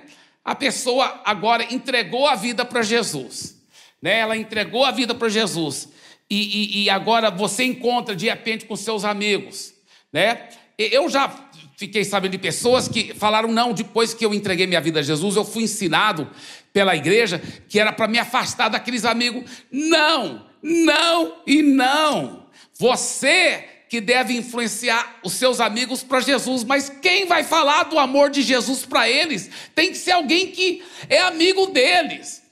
A 0.45 0.53
pessoa 0.53 1.21
agora 1.25 1.73
entregou 1.73 2.27
a 2.27 2.35
vida 2.35 2.63
para 2.63 2.83
Jesus. 2.83 3.59
Né? 4.01 4.19
Ela 4.19 4.37
entregou 4.37 4.85
a 4.85 4.91
vida 4.91 5.15
para 5.15 5.29
Jesus. 5.29 5.89
E, 6.29 6.35
e, 6.35 6.83
e, 6.83 6.89
agora 6.89 7.31
você 7.31 7.63
encontra 7.63 8.15
de 8.15 8.27
repente 8.27 8.65
com 8.65 8.75
seus 8.75 9.03
amigos. 9.03 9.73
Né? 10.11 10.49
Eu 10.77 11.09
já 11.09 11.46
fiquei 11.77 12.03
sabendo 12.03 12.31
de 12.31 12.37
pessoas 12.37 12.89
que 12.89 13.13
falaram: 13.13 13.49
não, 13.49 13.71
depois 13.71 14.13
que 14.13 14.25
eu 14.25 14.33
entreguei 14.33 14.67
minha 14.67 14.81
vida 14.81 14.99
a 14.99 15.03
Jesus, 15.03 15.37
eu 15.37 15.45
fui 15.45 15.63
ensinado 15.63 16.29
pela 16.73 16.95
igreja 16.95 17.41
que 17.69 17.79
era 17.79 17.93
para 17.93 18.07
me 18.07 18.19
afastar 18.19 18.67
daqueles 18.67 19.05
amigos. 19.05 19.49
Não, 19.71 20.45
não 20.61 21.37
e 21.45 21.61
não. 21.61 22.47
Você 22.77 23.63
que 23.89 24.01
deve 24.01 24.35
influenciar 24.35 25.19
os 25.23 25.33
seus 25.33 25.61
amigos 25.61 26.03
para 26.03 26.19
Jesus, 26.19 26.65
mas 26.65 26.89
quem 26.89 27.25
vai 27.25 27.43
falar 27.43 27.83
do 27.83 27.97
amor 27.97 28.29
de 28.29 28.41
Jesus 28.41 28.85
para 28.85 29.09
eles 29.09 29.49
tem 29.73 29.91
que 29.91 29.97
ser 29.97 30.11
alguém 30.11 30.51
que 30.51 30.83
é 31.07 31.21
amigo 31.21 31.67
deles. 31.67 32.43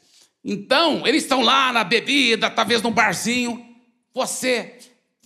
Então, 0.43 1.05
eles 1.05 1.23
estão 1.23 1.41
lá 1.41 1.73
na 1.73 1.83
bebida, 1.83 2.49
talvez 2.49 2.81
num 2.81 2.91
barzinho. 2.91 3.65
Você 4.13 4.75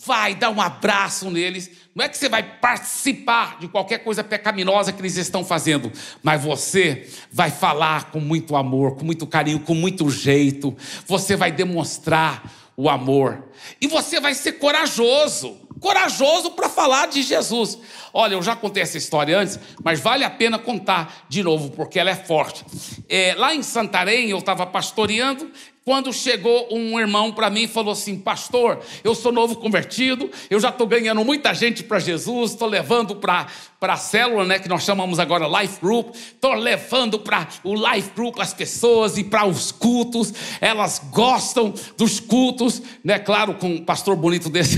vai 0.06 0.34
dar 0.34 0.50
um 0.50 0.62
abraço 0.62 1.30
neles. 1.30 1.70
Não 1.94 2.06
é 2.06 2.10
que 2.10 2.18
você 2.18 2.30
vai 2.30 2.42
participar 2.42 3.60
de 3.60 3.68
qualquer 3.68 4.00
coisa 4.00 4.24
pecaminosa 4.24 4.94
que 4.94 5.02
eles 5.02 5.18
estão 5.18 5.44
fazendo, 5.44 5.92
mas 6.24 6.42
você 6.42 7.10
vai 7.32 7.52
falar 7.52 8.12
com 8.12 8.20
muito 8.20 8.56
amor, 8.56 8.96
com 8.96 9.04
muito 9.04 9.28
carinho, 9.28 9.60
com 9.60 9.74
muito 9.74 10.10
jeito. 10.10 10.76
Você 11.06 11.36
vai 11.36 11.52
demonstrar 11.52 12.50
o 12.78 12.90
amor. 12.90 13.44
E 13.82 13.88
você 13.88 14.22
vai 14.22 14.34
ser 14.34 14.54
corajoso, 14.54 15.60
corajoso 15.82 16.52
para 16.52 16.70
falar 16.70 17.08
de 17.08 17.22
Jesus. 17.22 17.78
Olha, 18.14 18.36
eu 18.36 18.42
já 18.42 18.56
contei 18.56 18.82
essa 18.82 18.98
história 18.98 19.38
antes, 19.38 19.60
mas 19.84 20.00
vale 20.00 20.24
a 20.24 20.30
pena 20.30 20.58
contar 20.58 21.26
de 21.28 21.44
novo, 21.44 21.72
porque 21.72 22.00
ela 22.00 22.10
é 22.10 22.16
forte. 22.16 22.66
É, 23.10 23.36
lá 23.38 23.54
em 23.54 23.62
Santarém, 23.62 24.30
eu 24.30 24.38
estava 24.38 24.66
pastoreando 24.66 25.52
quando 25.90 26.14
chegou 26.14 26.68
um 26.72 27.00
irmão 27.00 27.32
para 27.32 27.50
mim 27.50 27.64
e 27.64 27.68
falou 27.68 27.94
assim: 27.94 28.16
Pastor, 28.16 28.80
eu 29.04 29.16
sou 29.16 29.32
novo 29.32 29.56
convertido, 29.56 30.30
eu 30.48 30.60
já 30.60 30.70
estou 30.70 30.86
ganhando 30.86 31.26
muita 31.26 31.52
gente 31.52 31.82
para 31.82 31.98
Jesus, 31.98 32.52
estou 32.52 32.68
levando 32.68 33.16
para 33.16 33.48
a 33.82 33.98
célula, 33.98 34.46
né, 34.46 34.60
que 34.60 34.70
nós 34.70 34.84
chamamos 34.84 35.18
agora 35.18 35.48
Life 35.48 35.80
Group, 35.82 36.14
estou 36.14 36.54
levando 36.54 37.18
para 37.18 37.48
o 37.64 37.74
Life 37.74 38.12
Group 38.16 38.40
as 38.40 38.54
pessoas 38.54 39.18
e 39.18 39.24
para 39.24 39.48
os 39.48 39.72
cultos, 39.72 40.32
elas 40.62 41.02
gostam 41.12 41.74
dos 41.98 42.20
cultos, 42.20 42.84
né, 43.04 43.18
claro, 43.18 43.56
com 43.56 43.70
um 43.70 43.84
pastor 43.84 44.16
bonito 44.16 44.48
desse, 44.48 44.78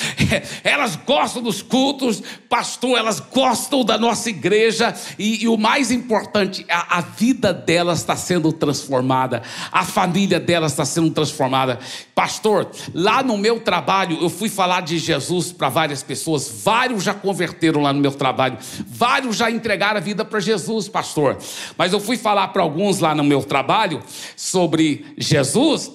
elas 0.64 0.96
gostam 0.96 1.42
dos 1.42 1.60
cultos, 1.60 2.22
pastor, 2.48 2.96
elas 2.96 3.20
gostam 3.20 3.84
da 3.84 3.98
nossa 3.98 4.30
igreja 4.30 4.94
e, 5.18 5.44
e 5.44 5.48
o 5.48 5.58
mais 5.58 5.90
importante, 5.90 6.64
a, 6.70 6.96
a 6.96 7.00
vida 7.02 7.52
delas 7.52 7.98
está 7.98 8.16
sendo 8.16 8.50
transformada, 8.54 9.42
a 9.70 9.84
família 9.84 10.29
família 10.30 10.38
dela 10.38 10.66
está 10.66 10.84
sendo 10.84 11.10
transformada. 11.10 11.80
Pastor, 12.14 12.70
lá 12.94 13.22
no 13.22 13.36
meu 13.36 13.58
trabalho, 13.58 14.18
eu 14.20 14.30
fui 14.30 14.48
falar 14.48 14.82
de 14.82 14.98
Jesus 14.98 15.50
para 15.50 15.68
várias 15.68 16.02
pessoas, 16.02 16.48
vários 16.62 17.02
já 17.02 17.12
converteram 17.12 17.82
lá 17.82 17.92
no 17.92 18.00
meu 18.00 18.12
trabalho, 18.12 18.56
vários 18.86 19.36
já 19.36 19.50
entregaram 19.50 19.96
a 19.96 20.00
vida 20.00 20.24
para 20.24 20.38
Jesus, 20.38 20.88
pastor. 20.88 21.36
Mas 21.76 21.92
eu 21.92 21.98
fui 21.98 22.16
falar 22.16 22.48
para 22.48 22.62
alguns 22.62 23.00
lá 23.00 23.14
no 23.14 23.24
meu 23.24 23.42
trabalho 23.42 24.00
sobre 24.36 25.04
Jesus, 25.18 25.90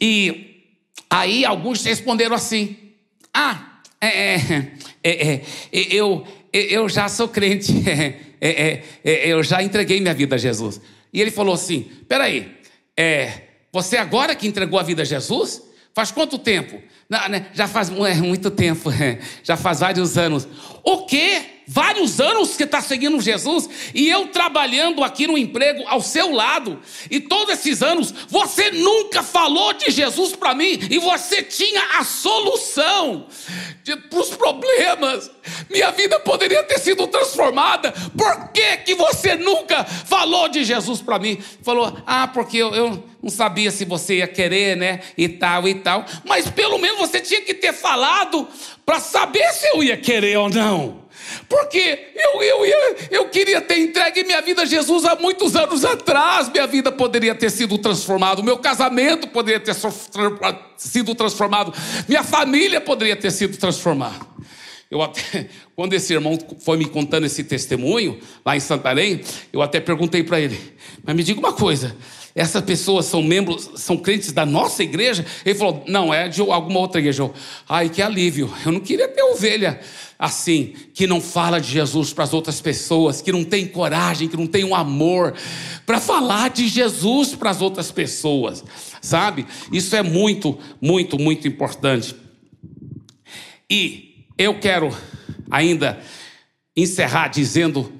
e 0.00 0.62
aí 1.10 1.44
alguns 1.44 1.84
responderam 1.84 2.34
assim: 2.34 2.76
Ah, 3.32 3.80
é, 4.00 4.34
é, 4.34 4.72
é, 5.02 5.12
é 5.12 5.44
eu, 5.72 6.26
eu 6.52 6.88
já 6.88 7.08
sou 7.08 7.28
crente, 7.28 7.72
eu 9.04 9.42
já 9.42 9.62
entreguei 9.62 10.00
minha 10.00 10.14
vida 10.14 10.36
a 10.36 10.38
Jesus. 10.38 10.80
E 11.12 11.20
ele 11.20 11.30
falou 11.30 11.54
assim: 11.54 11.82
peraí, 12.08 12.50
é, 12.96 13.43
você 13.74 13.96
agora 13.96 14.36
que 14.36 14.46
entregou 14.46 14.78
a 14.78 14.84
vida 14.84 15.02
a 15.02 15.04
Jesus? 15.04 15.60
Faz 15.92 16.12
quanto 16.12 16.38
tempo? 16.38 16.80
Não, 17.10 17.28
né? 17.28 17.48
Já 17.54 17.66
faz 17.66 17.90
é, 17.90 18.14
muito 18.14 18.48
tempo, 18.48 18.88
já 19.42 19.56
faz 19.56 19.80
vários 19.80 20.16
anos. 20.16 20.46
O 20.84 21.04
quê? 21.06 21.42
Vários 21.66 22.20
anos 22.20 22.56
que 22.56 22.64
está 22.64 22.82
seguindo 22.82 23.20
Jesus 23.20 23.68
e 23.94 24.08
eu 24.08 24.28
trabalhando 24.28 25.02
aqui 25.02 25.26
no 25.26 25.38
emprego 25.38 25.82
ao 25.86 26.00
seu 26.00 26.30
lado, 26.30 26.80
e 27.10 27.18
todos 27.20 27.54
esses 27.54 27.82
anos 27.82 28.12
você 28.28 28.70
nunca 28.70 29.22
falou 29.22 29.72
de 29.72 29.90
Jesus 29.90 30.36
para 30.36 30.54
mim 30.54 30.78
e 30.90 30.98
você 30.98 31.42
tinha 31.42 31.82
a 31.98 32.04
solução 32.04 33.26
para 34.10 34.18
os 34.18 34.30
problemas. 34.30 35.30
Minha 35.70 35.90
vida 35.90 36.18
poderia 36.20 36.62
ter 36.64 36.78
sido 36.78 37.06
transformada. 37.06 37.92
Por 38.16 38.48
que, 38.50 38.76
que 38.78 38.94
você 38.94 39.34
nunca 39.34 39.84
falou 39.84 40.48
de 40.48 40.64
Jesus 40.64 41.00
para 41.00 41.18
mim? 41.18 41.38
Falou, 41.62 41.96
ah, 42.06 42.26
porque 42.28 42.58
eu, 42.58 42.74
eu 42.74 43.04
não 43.22 43.30
sabia 43.30 43.70
se 43.70 43.84
você 43.84 44.18
ia 44.18 44.28
querer, 44.28 44.76
né? 44.76 45.00
E 45.16 45.28
tal 45.28 45.66
e 45.68 45.74
tal. 45.76 46.04
Mas 46.24 46.48
pelo 46.50 46.78
menos 46.78 46.98
você 46.98 47.20
tinha 47.20 47.40
que 47.40 47.54
ter 47.54 47.72
falado 47.72 48.46
para 48.84 49.00
saber 49.00 49.50
se 49.52 49.66
eu 49.68 49.82
ia 49.82 49.96
querer 49.96 50.38
ou 50.38 50.48
não. 50.48 51.03
Porque 51.48 52.12
eu, 52.14 52.42
eu, 52.42 52.64
eu, 52.64 52.96
eu 53.10 53.28
queria 53.28 53.60
ter 53.60 53.78
entregue 53.78 54.24
minha 54.24 54.40
vida 54.42 54.62
a 54.62 54.64
Jesus 54.64 55.04
há 55.04 55.16
muitos 55.16 55.56
anos 55.56 55.84
atrás. 55.84 56.48
Minha 56.48 56.66
vida 56.66 56.90
poderia 56.90 57.34
ter 57.34 57.50
sido 57.50 57.78
transformada, 57.78 58.42
meu 58.42 58.58
casamento 58.58 59.28
poderia 59.28 59.60
ter 59.60 59.74
sido 60.76 61.14
transformado, 61.14 61.72
minha 62.08 62.22
família 62.22 62.80
poderia 62.80 63.16
ter 63.16 63.30
sido 63.30 63.56
transformada. 63.56 64.34
Eu 64.90 65.02
até, 65.02 65.48
quando 65.74 65.92
esse 65.94 66.12
irmão 66.12 66.38
foi 66.60 66.76
me 66.76 66.84
contando 66.86 67.26
esse 67.26 67.42
testemunho 67.42 68.18
lá 68.44 68.56
em 68.56 68.60
Santarém, 68.60 69.20
eu 69.52 69.60
até 69.60 69.80
perguntei 69.80 70.22
para 70.22 70.40
ele: 70.40 70.58
Mas 71.02 71.16
me 71.16 71.22
diga 71.22 71.40
uma 71.40 71.52
coisa, 71.52 71.96
essas 72.34 72.62
pessoas 72.62 73.06
são 73.06 73.22
membros, 73.22 73.70
são 73.76 73.96
crentes 73.96 74.32
da 74.32 74.44
nossa 74.44 74.82
igreja? 74.82 75.24
Ele 75.46 75.54
falou: 75.56 75.84
Não, 75.86 76.12
é 76.12 76.28
de 76.28 76.40
alguma 76.40 76.80
outra 76.80 77.00
igreja. 77.00 77.30
Ai, 77.68 77.88
que 77.88 78.02
alívio. 78.02 78.52
Eu 78.66 78.72
não 78.72 78.80
queria 78.80 79.06
ter 79.06 79.22
ovelha 79.22 79.80
assim, 80.18 80.74
que 80.92 81.06
não 81.06 81.20
fala 81.20 81.60
de 81.60 81.70
Jesus 81.70 82.12
para 82.12 82.24
as 82.24 82.32
outras 82.32 82.60
pessoas, 82.60 83.20
que 83.20 83.30
não 83.30 83.44
tem 83.44 83.66
coragem, 83.66 84.28
que 84.28 84.36
não 84.36 84.46
tem 84.46 84.64
um 84.64 84.74
amor 84.74 85.34
para 85.86 86.00
falar 86.00 86.50
de 86.50 86.66
Jesus 86.66 87.34
para 87.34 87.50
as 87.50 87.60
outras 87.60 87.92
pessoas, 87.92 88.64
sabe? 89.02 89.46
Isso 89.70 89.94
é 89.94 90.02
muito, 90.02 90.58
muito, 90.80 91.18
muito 91.18 91.46
importante. 91.46 92.16
E 93.70 94.26
eu 94.38 94.58
quero 94.58 94.96
ainda 95.50 96.00
encerrar 96.76 97.28
dizendo 97.28 97.92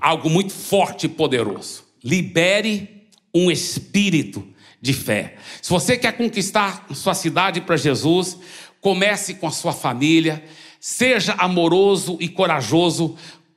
algo 0.00 0.28
muito 0.28 0.52
forte 0.52 1.06
e 1.06 1.08
poderoso. 1.08 1.84
Libere 2.04 2.99
um 3.34 3.50
espírito 3.50 4.46
de 4.80 4.92
fé. 4.92 5.36
Se 5.60 5.70
você 5.70 5.96
quer 5.96 6.16
conquistar 6.16 6.86
sua 6.94 7.14
cidade 7.14 7.60
para 7.60 7.76
Jesus, 7.76 8.38
comece 8.80 9.34
com 9.34 9.46
a 9.46 9.50
sua 9.50 9.72
família 9.72 10.42
Seja 10.80 11.34
amoroso 11.34 12.16
e 12.20 12.26
corajoso 12.26 13.14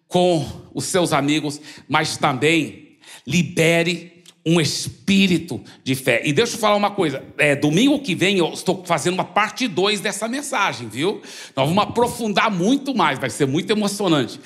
com 0.10 0.46
os 0.74 0.84
seus 0.84 1.14
amigos, 1.14 1.60
mas 1.88 2.18
também 2.18 2.98
libere 3.26 4.22
um 4.46 4.60
espírito 4.60 5.64
de 5.86 5.96
fé. 5.96 6.22
E 6.26 6.34
deixa 6.34 6.56
eu 6.56 6.60
falar 6.60 6.76
uma 6.76 6.92
coisa: 6.92 7.24
é, 7.38 7.56
domingo 7.56 8.00
que 8.00 8.14
vem 8.14 8.40
eu 8.40 8.52
estou 8.52 8.84
fazendo 8.86 9.14
uma 9.14 9.24
parte 9.24 9.70
2 9.70 10.02
dessa 10.02 10.28
mensagem, 10.28 10.90
viu? 10.90 11.22
Nós 11.56 11.70
vamos 11.70 11.82
aprofundar 11.82 12.52
muito 12.52 12.94
mais, 12.94 13.18
vai 13.18 13.30
ser 13.30 13.48
muito 13.48 13.72
emocionante. 13.72 14.38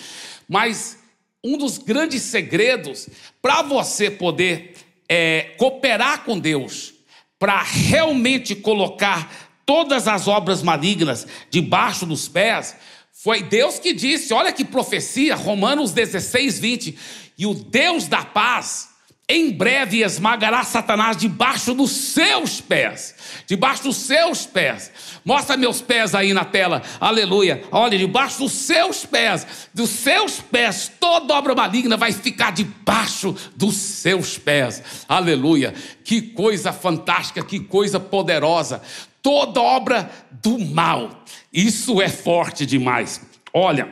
Mas 0.47 0.99
um 1.43 1.57
dos 1.57 1.79
grandes 1.79 2.21
segredos 2.21 3.09
para 3.41 3.63
você 3.63 4.11
poder 4.11 4.75
é, 5.09 5.55
cooperar 5.57 6.23
com 6.23 6.37
Deus, 6.39 6.93
para 7.39 7.61
realmente 7.61 8.55
colocar 8.55 9.31
todas 9.65 10.07
as 10.07 10.27
obras 10.27 10.63
malignas 10.63 11.27
debaixo 11.49 12.05
dos 12.05 12.27
pés, 12.27 12.75
foi 13.11 13.43
Deus 13.43 13.79
que 13.79 13.93
disse, 13.93 14.33
olha 14.33 14.53
que 14.53 14.63
profecia, 14.63 15.35
Romanos 15.35 15.91
16, 15.91 16.59
20, 16.59 16.97
e 17.37 17.45
o 17.45 17.53
Deus 17.53 18.07
da 18.07 18.23
paz 18.23 18.89
em 19.29 19.51
breve 19.51 20.03
esmagará 20.03 20.63
Satanás 20.63 21.17
debaixo 21.17 21.73
dos 21.73 21.91
seus 21.91 22.61
pés. 22.61 23.13
Debaixo 23.45 23.83
dos 23.83 23.97
seus 23.97 24.45
pés. 24.45 24.89
Mostra 25.25 25.57
meus 25.57 25.81
pés 25.81 26.15
aí 26.15 26.33
na 26.33 26.45
tela. 26.45 26.81
Aleluia. 26.97 27.61
Olha, 27.69 27.97
debaixo 27.97 28.39
dos 28.39 28.53
seus 28.53 29.05
pés. 29.05 29.69
Dos 29.73 29.89
seus 29.89 30.39
pés, 30.39 30.89
toda 30.97 31.33
obra 31.33 31.53
maligna 31.53 31.97
vai 31.97 32.13
ficar 32.13 32.53
debaixo 32.53 33.35
dos 33.53 33.75
seus 33.75 34.37
pés. 34.37 34.81
Aleluia. 35.09 35.73
Que 36.05 36.21
coisa 36.21 36.71
fantástica, 36.71 37.43
que 37.43 37.59
coisa 37.59 37.99
poderosa. 37.99 38.81
Toda 39.21 39.61
obra 39.61 40.09
do 40.41 40.57
mal. 40.57 41.25
Isso 41.51 42.01
é 42.01 42.07
forte 42.07 42.65
demais. 42.65 43.19
Olha, 43.53 43.89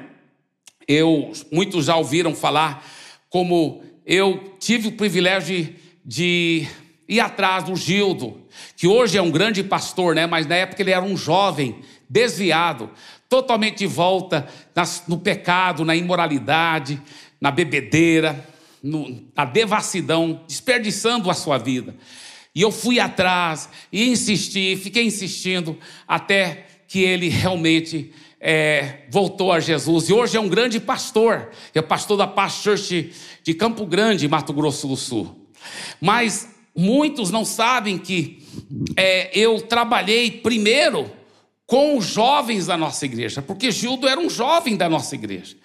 eu 0.87 1.33
muitos 1.51 1.87
já 1.87 1.97
ouviram 1.97 2.33
falar 2.33 2.85
como 3.29 3.83
eu 4.05 4.55
tive 4.59 4.89
o 4.89 4.91
privilégio 4.91 5.73
de, 6.03 6.67
ir 7.07 7.19
atrás 7.19 7.63
do 7.63 7.75
Gildo, 7.75 8.41
que 8.75 8.87
hoje 8.87 9.17
é 9.17 9.21
um 9.21 9.31
grande 9.31 9.63
pastor, 9.63 10.15
né? 10.15 10.25
mas 10.25 10.45
na 10.45 10.55
época 10.55 10.81
ele 10.81 10.91
era 10.91 11.03
um 11.03 11.15
jovem, 11.15 11.79
desviado, 12.09 12.89
totalmente 13.27 13.79
de 13.79 13.87
volta 13.87 14.47
no 15.07 15.17
pecado, 15.17 15.83
na 15.83 15.95
imoralidade, 15.95 17.01
na 17.39 17.51
bebedeira, 17.51 18.47
no, 18.81 19.23
na 19.35 19.45
devassidão, 19.45 20.43
desperdiçando 20.47 21.29
a 21.29 21.33
sua 21.33 21.57
vida. 21.57 21.95
E 22.53 22.61
eu 22.61 22.71
fui 22.71 22.99
atrás 22.99 23.69
e 23.91 24.07
insisti, 24.07 24.75
fiquei 24.77 25.05
insistindo 25.05 25.77
até 26.07 26.65
que 26.87 27.01
ele 27.01 27.27
realmente 27.27 28.13
é, 28.47 28.99
voltou 29.09 29.51
a 29.51 29.59
Jesus 29.59 30.07
e 30.07 30.13
hoje 30.13 30.37
é 30.37 30.39
um 30.39 30.47
grande 30.47 30.79
pastor, 30.79 31.49
é 31.73 31.81
pastor 31.81 32.15
da 32.15 32.27
Paz 32.27 32.53
Church 32.61 33.11
de 33.41 33.53
Campo 33.55 33.87
Grande, 33.87 34.27
Mato 34.27 34.53
Grosso 34.53 34.87
do 34.87 34.95
Sul. 34.95 35.49
Mas 35.99 36.47
muitos 36.77 37.31
não 37.31 37.43
sabem 37.43 37.97
que 37.97 38.43
é, 38.95 39.31
eu 39.35 39.59
trabalhei 39.61 40.29
primeiro 40.29 41.11
com 41.65 41.97
os 41.97 42.05
jovens 42.05 42.67
da 42.67 42.77
nossa 42.77 43.03
igreja, 43.05 43.41
porque 43.41 43.71
Gildo 43.71 44.07
era 44.07 44.19
um 44.19 44.29
jovem 44.29 44.77
da 44.77 44.87
nossa 44.87 45.15
igreja. 45.15 45.57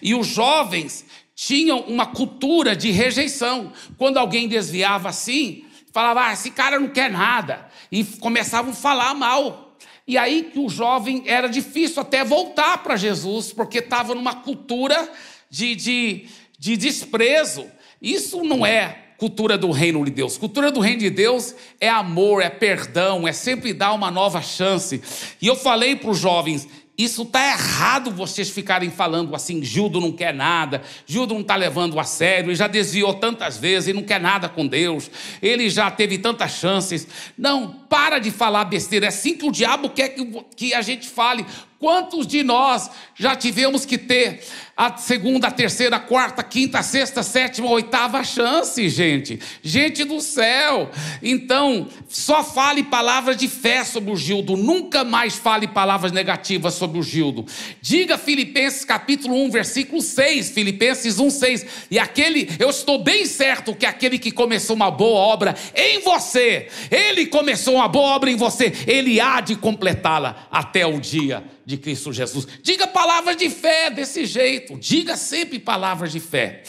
E 0.00 0.14
os 0.14 0.28
jovens 0.28 1.04
tinham 1.34 1.80
uma 1.80 2.06
cultura 2.06 2.76
de 2.76 2.92
rejeição. 2.92 3.72
Quando 3.96 4.16
alguém 4.16 4.46
desviava 4.46 5.08
assim, 5.08 5.64
falava: 5.92 6.26
ah, 6.26 6.32
esse 6.34 6.52
cara 6.52 6.78
não 6.78 6.88
quer 6.88 7.10
nada. 7.10 7.66
E 7.90 8.04
começavam 8.04 8.70
a 8.70 8.76
falar 8.76 9.12
mal 9.12 9.67
e 10.08 10.16
aí 10.16 10.44
que 10.44 10.58
o 10.58 10.70
jovem 10.70 11.22
era 11.26 11.46
difícil 11.48 12.00
até 12.00 12.24
voltar 12.24 12.82
para 12.82 12.96
Jesus, 12.96 13.52
porque 13.52 13.78
estava 13.78 14.14
numa 14.14 14.36
cultura 14.36 15.06
de, 15.50 15.74
de, 15.76 16.26
de 16.58 16.78
desprezo. 16.78 17.66
Isso 18.00 18.42
não 18.42 18.64
é 18.64 19.08
cultura 19.18 19.58
do 19.58 19.70
reino 19.70 20.02
de 20.02 20.10
Deus. 20.10 20.38
Cultura 20.38 20.72
do 20.72 20.80
reino 20.80 21.00
de 21.00 21.10
Deus 21.10 21.54
é 21.78 21.90
amor, 21.90 22.40
é 22.40 22.48
perdão, 22.48 23.28
é 23.28 23.32
sempre 23.34 23.74
dar 23.74 23.92
uma 23.92 24.10
nova 24.10 24.40
chance. 24.40 25.02
E 25.42 25.46
eu 25.46 25.54
falei 25.54 25.94
para 25.94 26.08
os 26.08 26.18
jovens: 26.18 26.66
isso 26.98 27.22
está 27.22 27.46
errado 27.46 28.10
vocês 28.10 28.50
ficarem 28.50 28.90
falando 28.90 29.36
assim, 29.36 29.62
Gildo 29.62 30.00
não 30.00 30.10
quer 30.10 30.34
nada, 30.34 30.82
Gildo 31.06 31.32
não 31.32 31.42
está 31.42 31.54
levando 31.54 32.00
a 32.00 32.02
sério, 32.02 32.48
ele 32.48 32.56
já 32.56 32.66
desviou 32.66 33.14
tantas 33.14 33.56
vezes 33.56 33.90
e 33.90 33.92
não 33.92 34.02
quer 34.02 34.20
nada 34.20 34.48
com 34.48 34.66
Deus, 34.66 35.08
ele 35.40 35.70
já 35.70 35.88
teve 35.92 36.18
tantas 36.18 36.54
chances. 36.54 37.06
Não, 37.38 37.70
para 37.88 38.18
de 38.18 38.32
falar 38.32 38.64
besteira, 38.64 39.06
é 39.06 39.10
assim 39.10 39.36
que 39.36 39.46
o 39.46 39.52
diabo 39.52 39.90
quer 39.90 40.08
que, 40.08 40.44
que 40.56 40.74
a 40.74 40.82
gente 40.82 41.08
fale. 41.08 41.46
Quantos 41.78 42.26
de 42.26 42.42
nós 42.42 42.90
já 43.14 43.36
tivemos 43.36 43.86
que 43.86 43.96
ter 43.96 44.44
a 44.78 44.96
segunda, 44.96 45.48
a 45.48 45.50
terceira, 45.50 45.96
a 45.96 45.98
quarta, 45.98 46.40
a 46.40 46.44
quinta, 46.44 46.78
a 46.78 46.84
sexta, 46.84 47.18
a 47.18 47.24
sétima, 47.24 47.66
a 47.66 47.72
oitava 47.72 48.22
chance, 48.22 48.88
gente? 48.88 49.40
Gente 49.60 50.04
do 50.04 50.20
céu! 50.20 50.88
Então, 51.20 51.88
só 52.08 52.44
fale 52.44 52.84
palavras 52.84 53.36
de 53.36 53.48
fé 53.48 53.82
sobre 53.82 54.12
o 54.12 54.16
Gildo, 54.16 54.56
nunca 54.56 55.02
mais 55.02 55.34
fale 55.34 55.66
palavras 55.66 56.12
negativas 56.12 56.74
sobre 56.74 56.96
o 56.96 57.02
Gildo. 57.02 57.44
Diga 57.82 58.16
Filipenses 58.16 58.84
capítulo 58.84 59.34
1, 59.46 59.50
versículo 59.50 60.00
6, 60.00 60.50
Filipenses 60.50 61.18
1, 61.18 61.28
6. 61.28 61.66
E 61.90 61.98
aquele, 61.98 62.48
eu 62.60 62.70
estou 62.70 63.02
bem 63.02 63.26
certo 63.26 63.74
que 63.74 63.84
aquele 63.84 64.16
que 64.16 64.30
começou 64.30 64.76
uma 64.76 64.92
boa 64.92 65.18
obra 65.18 65.56
em 65.74 65.98
você, 66.02 66.68
ele 66.88 67.26
começou 67.26 67.74
uma 67.74 67.88
boa 67.88 68.14
obra 68.14 68.30
em 68.30 68.36
você, 68.36 68.72
ele 68.86 69.20
há 69.20 69.40
de 69.40 69.56
completá-la 69.56 70.46
até 70.52 70.86
o 70.86 71.00
dia 71.00 71.57
de 71.68 71.76
Cristo 71.76 72.14
Jesus. 72.14 72.48
Diga 72.62 72.86
palavras 72.86 73.36
de 73.36 73.50
fé 73.50 73.90
desse 73.90 74.24
jeito, 74.24 74.78
diga 74.78 75.18
sempre 75.18 75.58
palavras 75.58 76.10
de 76.10 76.18
fé. 76.18 76.62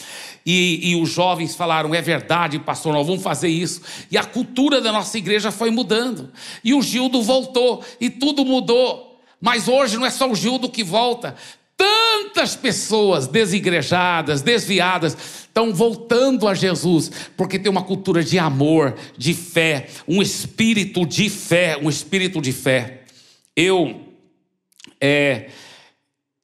E, 0.44 0.90
e, 0.90 0.96
os 0.96 1.08
jovens 1.08 1.54
falaram: 1.54 1.94
é 1.94 2.02
verdade, 2.02 2.58
pastor, 2.58 2.92
nós 2.92 3.06
vamos 3.06 3.22
fazer 3.22 3.48
isso. 3.48 3.80
E 4.10 4.18
a 4.18 4.24
cultura 4.24 4.78
da 4.78 4.92
nossa 4.92 5.16
igreja 5.16 5.50
foi 5.50 5.70
mudando. 5.70 6.30
E 6.62 6.74
o 6.74 6.82
Gildo 6.82 7.22
voltou, 7.22 7.82
e 7.98 8.10
tudo 8.10 8.44
mudou. 8.44 9.18
Mas 9.40 9.68
hoje 9.68 9.96
não 9.96 10.04
é 10.04 10.10
só 10.10 10.30
o 10.30 10.34
Gildo 10.34 10.68
que 10.68 10.84
volta. 10.84 11.34
Tantas 11.78 12.54
pessoas 12.54 13.26
desigrejadas, 13.26 14.42
desviadas, 14.42 15.16
estão 15.44 15.72
voltando 15.72 16.46
a 16.46 16.52
Jesus, 16.52 17.10
porque 17.38 17.58
tem 17.58 17.72
uma 17.72 17.84
cultura 17.84 18.22
de 18.22 18.38
amor, 18.38 18.96
de 19.16 19.32
fé, 19.32 19.88
um 20.06 20.20
espírito 20.20 21.06
de 21.06 21.30
fé, 21.30 21.78
um 21.82 21.88
espírito 21.88 22.38
de 22.38 22.52
fé. 22.52 23.04
Eu 23.56 24.09
é, 25.00 25.48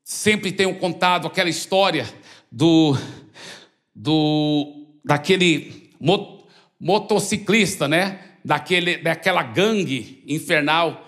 sempre 0.02 0.50
tenho 0.50 0.74
contado 0.76 1.26
aquela 1.26 1.50
história 1.50 2.08
do, 2.50 2.96
do 3.94 4.86
daquele 5.04 5.90
mot, 6.00 6.44
motociclista, 6.80 7.86
né? 7.86 8.20
Daquele, 8.44 8.98
daquela 8.98 9.42
gangue 9.42 10.22
infernal, 10.26 11.06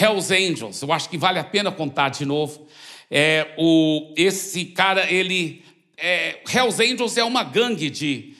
Hells 0.00 0.34
Angels. 0.34 0.82
Eu 0.82 0.92
acho 0.92 1.08
que 1.08 1.16
vale 1.16 1.38
a 1.38 1.44
pena 1.44 1.70
contar 1.70 2.08
de 2.08 2.24
novo. 2.26 2.66
É, 3.10 3.54
o, 3.56 4.12
esse 4.16 4.66
cara, 4.66 5.10
ele. 5.10 5.64
É, 5.96 6.40
Hells 6.52 6.82
Angels 6.82 7.16
é 7.16 7.24
uma 7.24 7.44
gangue 7.44 7.90
de 7.90 8.34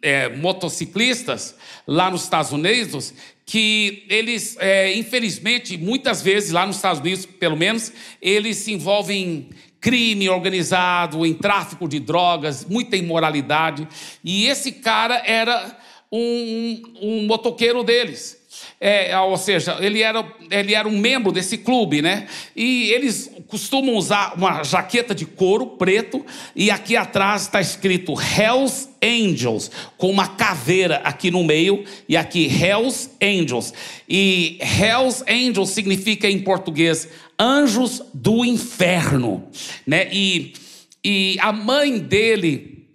é, 0.00 0.28
motociclistas 0.28 1.54
lá 1.86 2.10
nos 2.10 2.24
Estados 2.24 2.52
Unidos 2.52 3.14
que 3.44 4.04
eles, 4.08 4.56
é, 4.60 4.96
infelizmente, 4.96 5.76
muitas 5.76 6.22
vezes, 6.22 6.52
lá 6.52 6.66
nos 6.66 6.76
Estados 6.76 7.00
Unidos, 7.00 7.26
pelo 7.26 7.56
menos, 7.56 7.92
eles 8.20 8.56
se 8.58 8.72
envolvem 8.72 9.22
em 9.22 9.48
crime 9.80 10.28
organizado, 10.28 11.26
em 11.26 11.34
tráfico 11.34 11.88
de 11.88 11.98
drogas, 11.98 12.64
muita 12.64 12.96
imoralidade. 12.96 13.86
E 14.24 14.46
esse 14.46 14.72
cara 14.72 15.20
era 15.26 15.76
um, 16.10 16.82
um 17.00 17.26
motoqueiro 17.26 17.82
deles. 17.82 18.41
É, 18.80 19.16
ou 19.20 19.36
seja, 19.36 19.76
ele 19.80 20.02
era, 20.02 20.24
ele 20.50 20.74
era 20.74 20.88
um 20.88 20.98
membro 20.98 21.30
desse 21.30 21.58
clube, 21.58 22.02
né? 22.02 22.26
E 22.56 22.90
eles 22.90 23.30
costumam 23.46 23.94
usar 23.94 24.34
uma 24.36 24.64
jaqueta 24.64 25.14
de 25.14 25.24
couro 25.24 25.66
preto 25.66 26.24
e 26.56 26.70
aqui 26.70 26.96
atrás 26.96 27.42
está 27.42 27.60
escrito 27.60 28.14
Hells 28.14 28.88
Angels, 29.02 29.70
com 29.96 30.10
uma 30.10 30.28
caveira 30.28 30.96
aqui 31.04 31.30
no 31.30 31.44
meio 31.44 31.84
e 32.08 32.16
aqui 32.16 32.46
Hells 32.46 33.10
Angels. 33.22 33.72
E 34.08 34.58
Hells 34.60 35.22
Angels 35.28 35.70
significa 35.70 36.28
em 36.28 36.40
português 36.40 37.08
anjos 37.38 38.02
do 38.12 38.44
inferno, 38.44 39.48
né? 39.86 40.08
E, 40.12 40.54
e 41.04 41.36
a 41.40 41.52
mãe 41.52 41.98
dele, 41.98 42.86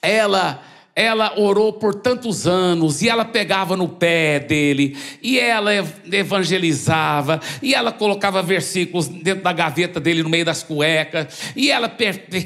ela 0.00 0.62
ela 0.96 1.40
orou 1.40 1.72
por 1.72 1.92
tantos 1.96 2.46
anos 2.46 3.02
e 3.02 3.08
ela 3.08 3.24
pegava 3.24 3.76
no 3.76 3.88
pé 3.88 4.38
dele 4.38 4.96
e 5.20 5.40
ela 5.40 5.72
evangelizava 6.12 7.40
e 7.60 7.74
ela 7.74 7.90
colocava 7.90 8.40
versículos 8.40 9.08
dentro 9.08 9.42
da 9.42 9.52
gaveta 9.52 9.98
dele 9.98 10.22
no 10.22 10.28
meio 10.28 10.44
das 10.44 10.62
cuecas 10.62 11.52
e 11.56 11.68
ela 11.68 11.92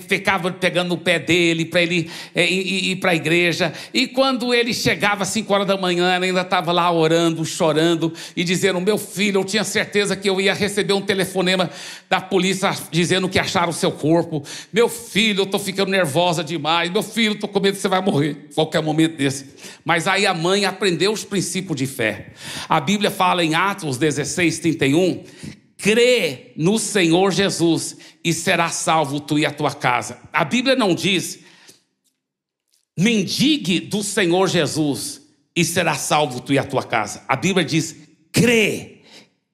ficava 0.08 0.50
pegando 0.50 0.88
no 0.88 0.96
pé 0.96 1.18
dele 1.18 1.66
para 1.66 1.82
ele 1.82 2.10
é, 2.34 2.50
ir, 2.50 2.96
para 2.96 3.10
a 3.10 3.14
igreja. 3.14 3.70
E 3.92 4.06
quando 4.06 4.54
ele 4.54 4.72
chegava 4.72 5.24
às 5.24 5.28
5 5.28 5.52
horas 5.52 5.66
da 5.66 5.76
manhã 5.76 6.14
ela 6.14 6.24
ainda 6.24 6.40
estava 6.40 6.72
lá 6.72 6.90
orando, 6.90 7.44
chorando 7.44 8.14
e 8.34 8.42
dizendo 8.42 8.80
meu 8.80 8.96
filho, 8.96 9.40
eu 9.40 9.44
tinha 9.44 9.64
certeza 9.64 10.16
que 10.16 10.28
eu 10.28 10.40
ia 10.40 10.54
receber 10.54 10.94
um 10.94 11.02
telefonema 11.02 11.68
da 12.08 12.18
polícia 12.18 12.70
dizendo 12.90 13.28
que 13.28 13.38
acharam 13.38 13.68
o 13.68 13.74
seu 13.74 13.92
corpo. 13.92 14.42
Meu 14.72 14.88
filho, 14.88 15.40
eu 15.40 15.44
estou 15.44 15.60
ficando 15.60 15.90
nervosa 15.90 16.42
demais. 16.42 16.90
Meu 16.90 17.02
filho, 17.02 17.34
estou 17.34 17.48
com 17.48 17.60
medo 17.60 17.74
que 17.74 17.82
você 17.82 17.88
vai 17.88 18.00
morrer 18.00 18.37
qualquer 18.54 18.82
momento 18.82 19.16
desse. 19.16 19.46
Mas 19.84 20.06
aí 20.06 20.26
a 20.26 20.34
mãe 20.34 20.64
aprendeu 20.64 21.12
os 21.12 21.24
princípios 21.24 21.76
de 21.76 21.86
fé. 21.86 22.32
A 22.68 22.80
Bíblia 22.80 23.10
fala 23.10 23.44
em 23.44 23.54
Atos 23.54 23.98
16, 23.98 24.58
31, 24.58 25.24
crê 25.76 26.52
no 26.56 26.78
Senhor 26.78 27.32
Jesus 27.32 27.96
e 28.24 28.32
será 28.32 28.68
salvo 28.68 29.20
tu 29.20 29.38
e 29.38 29.46
a 29.46 29.50
tua 29.50 29.72
casa. 29.72 30.18
A 30.32 30.44
Bíblia 30.44 30.74
não 30.74 30.94
diz, 30.94 31.40
mendigue 32.98 33.80
do 33.80 34.02
Senhor 34.02 34.48
Jesus 34.48 35.22
e 35.54 35.64
será 35.64 35.94
salvo 35.94 36.40
tu 36.40 36.52
e 36.52 36.58
a 36.58 36.64
tua 36.64 36.82
casa. 36.82 37.24
A 37.28 37.36
Bíblia 37.36 37.64
diz, 37.64 37.96
crê 38.32 38.97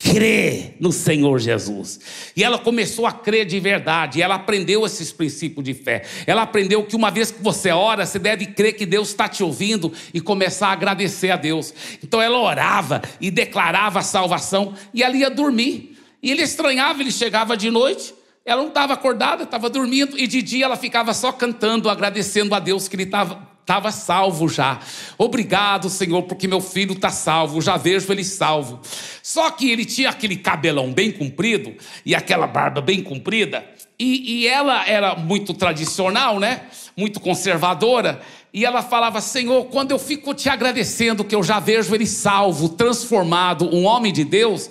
crê 0.05 0.75
no 0.79 0.93
Senhor 0.93 1.39
Jesus. 1.39 1.99
E 2.37 2.45
ela 2.45 2.59
começou 2.59 3.07
a 3.07 3.13
crer 3.13 3.47
de 3.47 3.59
verdade. 3.59 4.21
Ela 4.21 4.35
aprendeu 4.35 4.85
esses 4.85 5.11
princípios 5.11 5.65
de 5.65 5.73
fé. 5.73 6.05
Ela 6.27 6.43
aprendeu 6.43 6.85
que 6.85 6.95
uma 6.95 7.11
vez 7.11 7.31
que 7.31 7.43
você 7.43 7.71
ora, 7.71 8.05
você 8.05 8.19
deve 8.19 8.47
crer 8.47 8.75
que 8.75 8.85
Deus 8.85 9.09
está 9.09 9.27
te 9.27 9.43
ouvindo 9.43 9.91
e 10.13 10.21
começar 10.21 10.69
a 10.69 10.73
agradecer 10.73 11.31
a 11.31 11.37
Deus. 11.37 11.73
Então 12.03 12.21
ela 12.21 12.39
orava 12.39 13.01
e 13.19 13.31
declarava 13.31 14.01
a 14.01 14.03
salvação 14.03 14.75
e 14.93 15.03
ela 15.03 15.17
ia 15.17 15.31
dormir. 15.31 15.97
E 16.23 16.31
ele 16.31 16.43
estranhava, 16.43 17.01
ele 17.01 17.11
chegava 17.11 17.57
de 17.57 17.71
noite. 17.71 18.15
Ela 18.45 18.61
não 18.61 18.69
estava 18.69 18.93
acordada, 18.93 19.45
estava 19.45 19.71
dormindo, 19.71 20.19
e 20.19 20.27
de 20.27 20.43
dia 20.43 20.67
ela 20.67 20.77
ficava 20.77 21.15
só 21.15 21.33
cantando, 21.33 21.89
agradecendo 21.89 22.55
a 22.55 22.59
Deus 22.59 22.87
que 22.87 22.95
ele 22.95 23.05
estava 23.05 23.54
estava 23.65 23.91
salvo 23.91 24.47
já. 24.47 24.79
Obrigado, 25.17 25.89
Senhor, 25.89 26.23
porque 26.25 26.47
meu 26.47 26.61
filho 26.61 26.93
está 26.93 27.09
salvo, 27.09 27.63
já 27.63 27.79
vejo 27.79 28.13
ele 28.13 28.23
salvo. 28.23 28.79
Só 29.23 29.51
que 29.51 29.71
ele 29.71 29.87
tinha 29.87 30.11
aquele 30.11 30.37
cabelão 30.37 30.93
bem 30.93 31.11
comprido 31.11 31.75
e 32.05 32.15
aquela 32.15 32.47
barba 32.47 32.83
bem 32.83 33.03
comprida, 33.03 33.65
e, 33.99 34.43
e 34.43 34.49
ela 34.49 34.87
era 34.87 35.15
muito 35.15 35.55
tradicional, 35.55 36.39
né? 36.39 36.63
Muito 36.97 37.21
conservadora. 37.21 38.21
E 38.53 38.65
ela 38.65 38.83
falava: 38.83 39.21
Senhor, 39.21 39.67
quando 39.67 39.93
eu 39.93 39.99
fico 39.99 40.35
te 40.35 40.49
agradecendo 40.49 41.25
que 41.25 41.35
eu 41.35 41.43
já 41.43 41.59
vejo 41.59 41.95
ele 41.95 42.07
salvo, 42.07 42.69
transformado, 42.69 43.75
um 43.75 43.85
homem 43.85 44.13
de 44.13 44.25
Deus, 44.25 44.69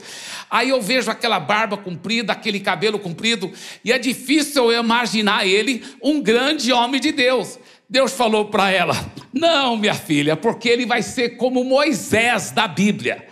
aí 0.52 0.70
eu 0.70 0.82
vejo 0.82 1.10
aquela 1.10 1.39
barba 1.39 1.78
comprida, 1.78 2.32
aquele 2.32 2.60
cabelo 2.60 3.00
comprido, 3.00 3.52
e 3.84 3.91
é 3.91 3.98
difícil 3.98 4.72
eu 4.72 4.84
imaginar 4.84 5.48
ele 5.48 5.84
um 6.02 6.22
grande 6.22 6.72
homem 6.72 7.02
de 7.02 7.12
Deus. 7.12 7.58
Deus 7.94 8.14
falou 8.14 8.46
para 8.46 8.72
ela: 8.72 8.96
Não, 9.32 9.78
minha 9.78 9.94
filha, 9.94 10.36
porque 10.36 10.68
ele 10.68 10.84
vai 10.84 11.04
ser 11.04 11.38
como 11.38 11.64
Moisés 11.64 12.50
da 12.50 12.68
Bíblia. 12.68 13.28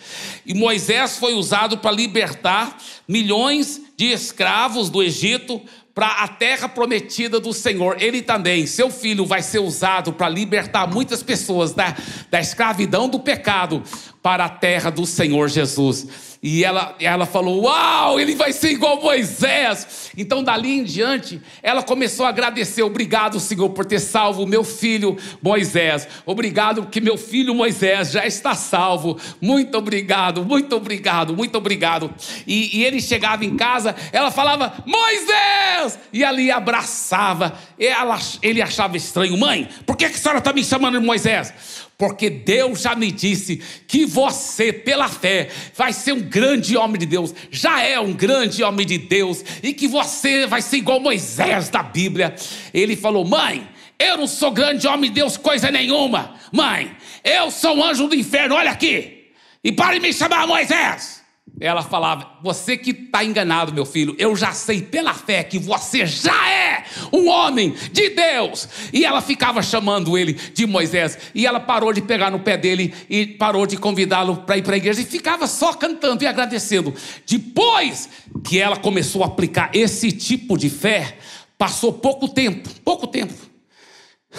E 0.46 0.54
Moisés 0.54 1.18
foi 1.18 1.34
usado 1.34 1.80
para 1.80 1.90
libertar 1.90 2.78
milhões 3.08 3.82
de 3.98 4.12
escravos 4.12 4.92
do 4.92 5.02
Egito 5.02 5.60
para 5.96 6.10
a 6.24 6.28
terra 6.28 6.70
prometida 6.70 7.40
do 7.40 7.52
Senhor. 7.54 8.00
Ele 8.00 8.22
também, 8.22 8.68
seu 8.68 8.92
filho, 8.92 9.26
vai 9.26 9.42
ser 9.42 9.58
usado 9.58 10.14
para 10.14 10.30
libertar 10.30 10.86
muitas 10.86 11.24
pessoas 11.24 11.74
da, 11.74 11.98
da 12.30 12.40
escravidão 12.40 13.10
do 13.10 13.20
pecado 13.20 13.82
para 14.22 14.46
a 14.46 14.50
terra 14.50 14.92
do 14.92 15.08
Senhor 15.08 15.50
Jesus. 15.50 16.31
E 16.44 16.64
ela, 16.64 16.96
ela 17.00 17.28
falou: 17.28 17.66
Uau, 17.66 18.20
ele 18.20 18.34
vai 18.34 18.52
ser 18.52 18.72
igual 18.72 19.00
Moisés. 19.00 20.10
Então, 20.18 20.44
dali 20.44 20.80
em 20.80 20.84
diante, 20.84 21.40
ela 21.62 21.84
começou 21.84 22.26
a 22.26 22.30
agradecer: 22.30 22.82
Obrigado, 22.82 23.40
Senhor, 23.40 23.70
por 23.70 23.86
ter 23.86 24.00
salvo 24.00 24.48
meu 24.48 24.64
filho 24.64 25.16
Moisés. 25.40 26.08
Obrigado, 26.26 26.88
que 26.88 27.00
meu 27.00 27.16
filho 27.16 27.54
Moisés 27.54 28.12
já 28.12 28.26
está 28.26 28.56
salvo. 28.56 29.20
Muito 29.40 29.78
obrigado, 29.78 30.44
muito 30.44 30.76
obrigado, 30.76 31.36
muito 31.36 31.56
obrigado. 31.60 32.12
E, 32.48 32.80
e 32.80 32.86
ele 32.86 33.00
chegava 33.00 33.46
em 33.46 33.56
casa, 33.56 33.96
ela 34.12 34.32
falava: 34.32 34.84
Moisés! 34.84 36.00
E 36.12 36.24
ali 36.24 36.50
abraçava. 36.50 37.54
Ela, 37.78 38.18
ele 38.42 38.64
achava 38.64 38.98
estranho: 38.98 39.38
Mãe, 39.38 39.70
por 39.86 39.96
que 39.96 40.06
a 40.06 40.10
senhora 40.12 40.40
está 40.40 40.52
me 40.52 40.64
chamando 40.64 41.00
de 41.00 41.06
Moisés? 41.06 41.54
Porque 42.02 42.32
Deus 42.32 42.82
já 42.82 42.96
me 42.96 43.12
disse 43.12 43.62
que 43.88 44.08
você, 44.08 44.74
pela 44.74 45.08
fé, 45.08 45.50
vai 45.76 45.94
ser 45.94 46.14
um 46.14 46.20
grande 46.20 46.76
homem 46.76 46.98
de 46.98 47.06
Deus, 47.06 47.32
já 47.52 47.84
é 47.84 48.00
um 48.00 48.12
grande 48.12 48.64
homem 48.64 48.88
de 48.88 48.98
Deus, 48.98 49.46
e 49.62 49.72
que 49.72 49.88
você 49.88 50.48
vai 50.48 50.64
ser 50.64 50.78
igual 50.78 51.00
Moisés 51.00 51.70
da 51.70 51.84
Bíblia. 51.84 52.34
Ele 52.74 52.96
falou: 52.96 53.24
Mãe, 53.24 53.70
eu 54.00 54.18
não 54.18 54.26
sou 54.26 54.50
grande 54.50 54.88
homem 54.88 55.12
de 55.12 55.18
Deus, 55.18 55.38
coisa 55.38 55.70
nenhuma. 55.70 56.40
Mãe, 56.52 56.98
eu 57.24 57.52
sou 57.52 57.78
um 57.78 57.84
anjo 57.84 58.08
do 58.08 58.16
inferno, 58.16 58.56
olha 58.56 58.72
aqui, 58.72 59.28
e 59.64 59.72
pare 59.72 60.00
de 60.00 60.08
me 60.08 60.12
chamar 60.12 60.48
Moisés. 60.48 61.21
Ela 61.60 61.84
falava: 61.84 62.40
Você 62.42 62.78
que 62.78 62.92
está 62.92 63.24
enganado, 63.24 63.74
meu 63.74 63.86
filho, 63.86 64.16
eu 64.18 64.36
já 64.36 64.52
sei 64.52 64.82
pela 64.82 65.14
fé 65.14 65.44
que 65.44 65.60
você 65.60 66.06
já 66.06 66.50
é 66.50 66.84
um 67.12 67.28
homem 67.30 67.76
de 67.92 68.10
Deus. 68.10 68.68
E 68.92 69.06
ela 69.06 69.22
ficava 69.22 69.62
chamando 69.62 70.18
ele 70.18 70.34
de 70.34 70.66
Moisés. 70.66 71.18
E 71.36 71.46
ela 71.46 71.60
parou 71.60 71.94
de 71.94 72.02
pegar 72.02 72.32
no 72.32 72.40
pé 72.40 72.58
dele 72.58 72.94
e 73.10 73.26
parou 73.26 73.68
de 73.68 73.78
convidá-lo 73.78 74.38
para 74.38 74.58
ir 74.58 74.64
para 74.64 74.74
a 74.76 74.78
igreja. 74.78 75.02
E 75.02 75.06
ficava 75.06 75.46
só 75.48 75.74
cantando 75.74 76.24
e 76.24 76.28
agradecendo. 76.28 76.94
Depois 77.28 78.10
que 78.44 78.60
ela 78.60 78.78
começou 78.78 79.24
a 79.24 79.28
aplicar 79.28 79.70
esse 79.74 80.12
tipo 80.12 80.58
de 80.58 80.70
fé, 80.70 81.18
passou 81.58 81.94
pouco 81.94 82.28
tempo 82.28 82.70
pouco 82.84 83.08
tempo. 83.08 83.34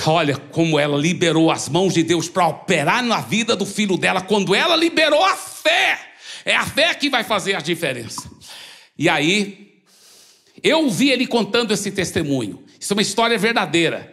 Olha 0.06 0.36
como 0.36 0.78
ela 0.78 0.96
liberou 0.96 1.50
as 1.50 1.68
mãos 1.68 1.94
de 1.94 2.02
Deus 2.02 2.28
para 2.28 2.46
operar 2.46 3.02
na 3.02 3.20
vida 3.20 3.56
do 3.56 3.66
filho 3.66 3.96
dela, 3.96 4.20
quando 4.20 4.54
ela 4.54 4.76
liberou 4.76 5.24
a 5.24 5.36
fé. 5.36 6.11
É 6.44 6.56
a 6.56 6.66
fé 6.66 6.94
que 6.94 7.08
vai 7.08 7.24
fazer 7.24 7.54
a 7.54 7.60
diferença. 7.60 8.30
E 8.98 9.08
aí, 9.08 9.72
eu 10.62 10.88
vi 10.90 11.10
ele 11.10 11.26
contando 11.26 11.72
esse 11.72 11.90
testemunho. 11.90 12.62
Isso 12.78 12.92
é 12.92 12.96
uma 12.96 13.02
história 13.02 13.38
verdadeira. 13.38 14.12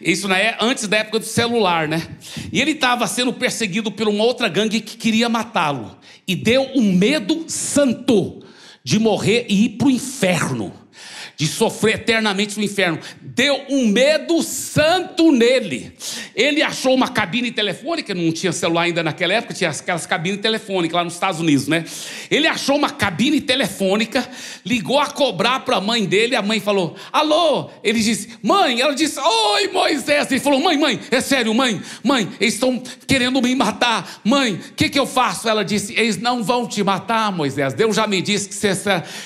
Isso 0.00 0.26
não 0.28 0.34
é 0.34 0.56
antes 0.60 0.88
da 0.88 0.98
época 0.98 1.20
do 1.20 1.24
celular, 1.24 1.86
né? 1.86 2.06
E 2.52 2.60
ele 2.60 2.72
estava 2.72 3.06
sendo 3.06 3.32
perseguido 3.32 3.92
por 3.92 4.08
uma 4.08 4.24
outra 4.24 4.48
gangue 4.48 4.80
que 4.80 4.96
queria 4.96 5.28
matá-lo. 5.28 5.96
E 6.26 6.34
deu 6.34 6.70
um 6.74 6.92
medo 6.92 7.44
santo 7.48 8.42
de 8.82 8.98
morrer 8.98 9.46
e 9.48 9.66
ir 9.66 9.68
para 9.70 9.86
o 9.88 9.90
inferno 9.90 10.87
de 11.38 11.46
sofrer 11.46 11.94
eternamente 11.94 12.58
no 12.58 12.64
inferno. 12.64 12.98
Deu 13.20 13.64
um 13.68 13.86
medo 13.86 14.42
santo 14.42 15.30
nele. 15.30 15.92
Ele 16.34 16.60
achou 16.62 16.92
uma 16.92 17.06
cabine 17.06 17.52
telefônica, 17.52 18.12
não 18.12 18.32
tinha 18.32 18.50
celular 18.52 18.82
ainda 18.82 19.04
naquela 19.04 19.34
época, 19.34 19.54
tinha 19.54 19.70
aquelas 19.70 20.04
cabines 20.04 20.40
telefônicas 20.40 20.96
lá 20.96 21.04
nos 21.04 21.14
Estados 21.14 21.38
Unidos, 21.38 21.68
né? 21.68 21.84
Ele 22.28 22.48
achou 22.48 22.76
uma 22.76 22.90
cabine 22.90 23.40
telefônica, 23.40 24.28
ligou 24.66 24.98
a 24.98 25.06
cobrar 25.06 25.60
para 25.60 25.76
a 25.76 25.80
mãe 25.80 26.04
dele, 26.06 26.34
a 26.34 26.42
mãe 26.42 26.58
falou: 26.58 26.96
Alô? 27.12 27.70
Ele 27.84 28.00
disse: 28.00 28.30
Mãe, 28.42 28.80
ela 28.80 28.94
disse: 28.96 29.20
Oi, 29.20 29.68
Moisés. 29.68 30.28
Ele 30.32 30.40
falou: 30.40 30.60
Mãe, 30.60 30.76
mãe, 30.76 30.98
é 31.08 31.20
sério, 31.20 31.54
mãe, 31.54 31.80
mãe, 32.02 32.28
eles 32.40 32.54
estão 32.54 32.82
querendo 33.06 33.40
me 33.40 33.54
matar. 33.54 34.20
Mãe, 34.24 34.54
o 34.54 34.74
que, 34.74 34.88
que 34.88 34.98
eu 34.98 35.06
faço? 35.06 35.48
Ela 35.48 35.64
disse: 35.64 35.92
Eles 35.92 36.16
não 36.16 36.42
vão 36.42 36.66
te 36.66 36.82
matar, 36.82 37.30
Moisés. 37.30 37.74
Deus 37.74 37.94
já 37.94 38.08
me 38.08 38.20
disse 38.20 38.48
que 38.48 38.54
você 38.56 38.72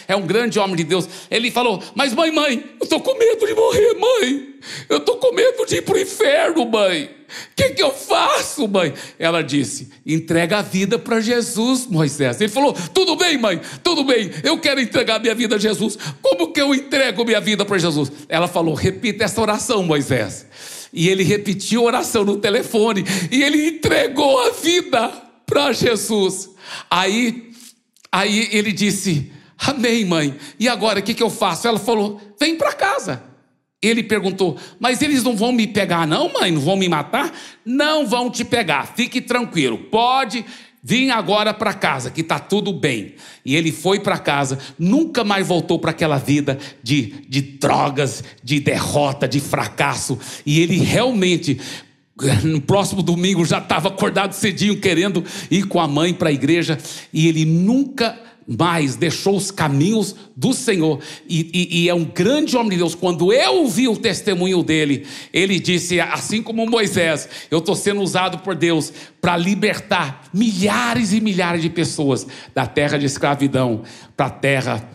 é 0.07 0.15
um 0.15 0.27
grande 0.27 0.59
homem 0.59 0.77
de 0.77 0.85
Deus. 0.85 1.09
Ele 1.31 1.51
falou: 1.51 1.83
mas, 2.03 2.15
mãe, 2.15 2.33
mãe, 2.33 2.65
eu 2.81 2.85
estou 2.85 3.01
com 3.01 3.17
medo 3.17 3.47
de 3.47 3.55
morrer, 3.55 3.95
mãe. 3.95 4.55
Eu 4.89 4.97
estou 4.97 5.19
com 5.19 5.33
medo 5.33 5.65
de 5.65 5.77
ir 5.77 5.83
para 5.83 5.95
o 5.95 6.01
inferno, 6.01 6.69
mãe. 6.69 7.05
O 7.05 7.55
que, 7.55 7.71
que 7.71 7.83
eu 7.83 7.93
faço, 7.93 8.67
mãe? 8.67 8.93
Ela 9.21 9.41
disse: 9.41 9.89
entrega 10.05 10.59
a 10.59 10.63
vida 10.63 10.99
para 10.99 11.21
Jesus, 11.21 11.87
Moisés. 11.87 12.41
Ele 12.41 12.51
falou: 12.51 12.75
tudo 12.93 13.15
bem, 13.15 13.39
mãe, 13.39 13.61
tudo 13.85 14.03
bem, 14.03 14.33
eu 14.43 14.59
quero 14.59 14.81
entregar 14.81 15.21
minha 15.21 15.33
vida 15.33 15.55
a 15.55 15.59
Jesus. 15.61 15.97
Como 16.21 16.53
que 16.53 16.61
eu 16.61 16.75
entrego 16.75 17.25
minha 17.25 17.41
vida 17.41 17.65
para 17.65 17.79
Jesus? 17.79 18.11
Ela 18.29 18.49
falou: 18.49 18.75
repita 18.75 19.23
essa 19.23 19.41
oração, 19.41 19.85
Moisés. 19.85 20.45
E 20.93 21.09
ele 21.09 21.23
repetiu 21.23 21.83
a 21.83 21.85
oração 21.85 22.25
no 22.25 22.37
telefone 22.37 23.05
e 23.31 23.45
ele 23.45 23.69
entregou 23.69 24.41
a 24.41 24.51
vida 24.51 25.09
para 25.47 25.73
Jesus. 25.73 26.51
Aí, 26.91 27.53
aí 28.11 28.49
ele 28.51 28.73
disse: 28.73 29.31
Amém, 29.67 30.05
mãe. 30.05 30.35
E 30.59 30.69
agora 30.69 31.01
o 31.01 31.03
que, 31.03 31.15
que 31.15 31.23
eu 31.23 31.31
faço? 31.31 31.69
Ela 31.69 31.79
falou: 31.79 32.21
Vem 32.39 32.57
para 32.57 32.73
casa. 32.73 33.23
Ele 33.81 34.03
perguntou: 34.03 34.57
Mas 34.79 35.03
eles 35.03 35.23
não 35.23 35.37
vão 35.37 35.53
me 35.53 35.67
pegar, 35.67 36.07
não, 36.07 36.33
mãe? 36.33 36.51
Não 36.51 36.61
vão 36.61 36.77
me 36.77 36.89
matar? 36.89 37.33
Não 37.65 38.07
vão 38.07 38.31
te 38.31 38.45
pegar, 38.45 38.95
fique 38.95 39.21
tranquilo. 39.21 39.79
Pode 39.79 40.45
vir 40.83 41.11
agora 41.11 41.55
para 41.55 41.73
casa, 41.73 42.11
que 42.11 42.23
está 42.23 42.41
tudo 42.41 42.73
bem. 42.73 43.15
E 43.45 43.55
ele 43.55 43.71
foi 43.71 44.01
para 44.01 44.19
casa, 44.19 44.59
nunca 44.77 45.23
mais 45.23 45.47
voltou 45.47 45.79
para 45.79 45.93
aquela 45.93 46.19
vida 46.19 46.59
de, 46.83 47.25
de 47.29 47.41
drogas, 47.41 48.25
de 48.43 48.59
derrota, 48.59 49.29
de 49.29 49.39
fracasso. 49.39 50.19
E 50.45 50.61
ele 50.61 50.79
realmente 50.79 51.61
no 52.45 52.61
próximo 52.61 53.03
domingo 53.03 53.45
já 53.45 53.59
estava 53.59 53.89
acordado 53.89 54.33
cedinho 54.33 54.79
querendo 54.81 55.25
ir 55.51 55.67
com 55.67 55.81
a 55.81 55.89
mãe 55.89 56.13
para 56.13 56.29
a 56.29 56.33
igreja 56.33 56.79
e 57.13 57.27
ele 57.27 57.45
nunca 57.45 58.19
mas 58.59 58.97
deixou 58.97 59.37
os 59.37 59.51
caminhos 59.51 60.15
do 60.37 60.53
Senhor, 60.53 61.01
e, 61.29 61.51
e, 61.53 61.83
e, 61.83 61.89
é 61.89 61.95
um 61.95 62.05
grande 62.05 62.57
homem 62.57 62.71
de 62.71 62.79
Deus. 62.79 62.95
Quando 62.95 63.33
eu 63.33 63.55
ouvi 63.57 63.89
o 63.89 63.97
testemunho 63.97 64.63
dele, 64.63 65.07
ele 65.33 65.59
disse: 65.59 66.01
assim 66.01 66.43
como 66.43 66.67
Moisés, 66.67 67.29
eu 67.51 67.59
estou 67.59 67.75
sendo 67.75 68.03
usado 68.03 68.39
por 68.39 68.55
Deus 68.55 68.93
para 69.21 69.37
libertar 69.37 70.25
milhares 70.33 71.13
e 71.13 71.21
milhares 71.21 71.63
de 71.63 71.71
pessoas 71.71 72.27
da 72.55 72.67
terra 72.67 72.99
de 72.99 73.07
escravidão 73.07 73.83
para 74.17 74.27
a 74.27 74.31
terra 74.31 74.91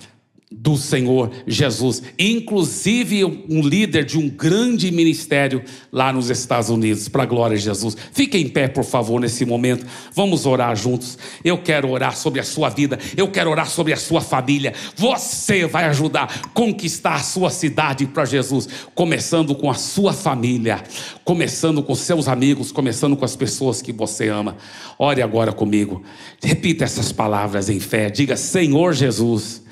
do 0.50 0.78
Senhor 0.78 1.30
Jesus, 1.45 2.02
inclusive 2.18 3.26
um 3.26 3.62
líder 3.62 4.06
de 4.06 4.18
um 4.18 4.30
grande 4.30 4.89
ministério 4.91 5.62
lá 5.91 6.14
nos 6.14 6.30
Estados 6.30 6.70
Unidos, 6.70 7.10
para 7.10 7.24
a 7.24 7.26
glória 7.26 7.58
de 7.58 7.64
Jesus. 7.64 7.98
Fique 8.14 8.38
em 8.38 8.48
pé, 8.48 8.70
por 8.70 8.86
favor, 8.86 9.20
nesse 9.20 9.45
momento. 9.45 9.86
Vamos 10.14 10.45
orar 10.45 10.74
juntos. 10.74 11.18
Eu 11.43 11.58
quero 11.58 11.89
orar 11.89 12.16
sobre 12.16 12.39
a 12.39 12.45
sua 12.45 12.70
vida, 12.70 12.98
eu 13.18 13.28
quero 13.28 13.50
orar 13.50 13.70
sobre 13.70 13.91
a 13.91 13.98
sua 13.98 14.22
família. 14.22 14.74
Você 14.95 15.68
vai 15.68 15.84
ajudar 15.86 16.24
a 16.24 16.48
conquistar 16.50 17.16
a 17.16 17.24
sua 17.24 17.50
cidade 17.50 18.06
para 18.06 18.24
Jesus, 18.24 18.70
começando 18.95 19.54
com 19.54 19.70
a 19.70 19.76
sua 19.76 20.14
família, 20.14 20.82
começando 21.26 21.84
com 21.84 21.93
seus 21.93 22.30
amigos, 22.30 22.72
começando 22.72 23.18
com 23.18 23.26
as 23.26 23.36
pessoas 23.36 23.82
que 23.82 23.91
você 23.91 24.30
ama. 24.30 24.56
Ore 24.98 25.22
agora 25.22 25.52
comigo. 25.52 26.02
Repita 26.41 26.86
essas 26.86 27.12
palavras 27.12 27.70
em 27.70 27.82
fé. 27.82 28.10
Diga: 28.10 28.38
Senhor 28.38 28.93
Jesus 28.93 29.66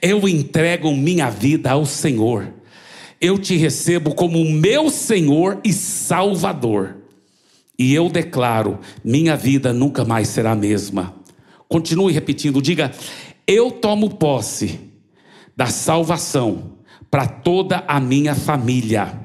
eu 0.00 0.28
entrego 0.28 0.94
minha 0.94 1.30
vida 1.30 1.70
ao 1.70 1.84
Senhor. 1.84 2.52
Eu 3.20 3.38
te 3.38 3.56
recebo 3.56 4.14
como 4.14 4.44
meu 4.44 4.90
Senhor 4.90 5.60
e 5.62 5.72
Salvador. 5.72 6.96
E 7.78 7.94
eu 7.94 8.08
declaro: 8.08 8.78
minha 9.04 9.36
vida 9.36 9.72
nunca 9.72 10.04
mais 10.04 10.28
será 10.28 10.52
a 10.52 10.56
mesma. 10.56 11.14
Continue 11.68 12.12
repetindo, 12.12 12.62
diga: 12.62 12.92
eu 13.46 13.70
tomo 13.70 14.16
posse 14.16 14.80
da 15.56 15.66
salvação 15.66 16.78
para 17.10 17.26
toda 17.26 17.84
a 17.88 17.98
minha 17.98 18.34
família. 18.34 19.18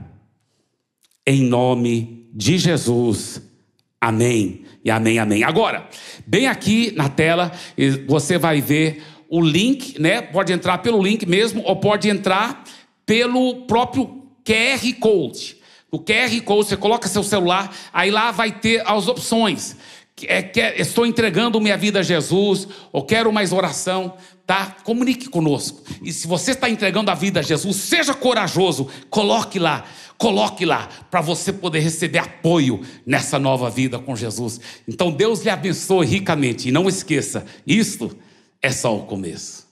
Em 1.26 1.43
nome 1.43 2.28
de 2.34 2.58
Jesus. 2.58 3.41
Amém. 4.01 4.66
E 4.84 4.91
amém, 4.91 5.18
amém. 5.18 5.43
Agora, 5.43 5.88
bem 6.28 6.47
aqui 6.47 6.91
na 6.95 7.10
tela, 7.10 7.51
você 8.08 8.38
vai 8.38 8.62
ver 8.62 9.01
o 9.30 9.41
link, 9.41 9.99
né? 9.99 10.21
Pode 10.21 10.53
entrar 10.53 10.80
pelo 10.80 11.01
link 11.01 11.26
mesmo, 11.26 11.61
ou 11.65 11.76
pode 11.76 12.09
entrar 12.09 12.63
pelo 13.05 13.65
próprio 13.65 14.23
QR 14.43 14.93
Code. 14.99 15.57
O 15.91 15.99
QR 15.99 16.41
Code, 16.43 16.69
você 16.69 16.78
coloca 16.78 17.07
seu 17.07 17.23
celular, 17.23 17.73
aí 17.93 18.11
lá 18.11 18.32
vai 18.32 18.51
ter 18.51 18.84
as 18.86 19.07
opções. 19.07 19.78
É, 20.23 20.49
é, 20.59 20.82
estou 20.82 21.05
entregando 21.05 21.59
minha 21.59 21.78
vida 21.78 21.99
a 21.99 22.03
Jesus, 22.03 22.67
ou 22.91 23.03
quero 23.03 23.32
mais 23.34 23.51
oração, 23.51 24.13
tá? 24.45 24.78
Comunique 24.84 25.28
conosco. 25.28 25.84
E 26.01 26.11
se 26.13 26.28
você 26.28 26.51
está 26.51 26.69
entregando 26.69 27.11
a 27.11 27.15
vida 27.15 27.39
a 27.39 27.43
Jesus, 27.43 27.78
seja 27.78 28.13
corajoso, 28.13 28.88
coloque 29.09 29.59
lá, 29.59 29.86
coloque 30.17 30.65
lá, 30.65 30.88
para 31.11 31.19
você 31.19 31.51
poder 31.51 31.80
receber 31.80 32.19
apoio 32.19 32.82
nessa 33.05 33.38
nova 33.38 33.69
vida 33.69 33.99
com 33.99 34.15
Jesus. 34.15 34.59
Então 34.88 35.11
Deus 35.11 35.41
lhe 35.41 35.49
abençoe 35.49 36.05
ricamente. 36.05 36.69
E 36.69 36.71
não 36.71 36.88
esqueça, 36.88 37.45
isto 37.67 38.15
é 38.66 38.72
só 38.72 38.97
o 38.97 39.05
começo. 39.05 39.64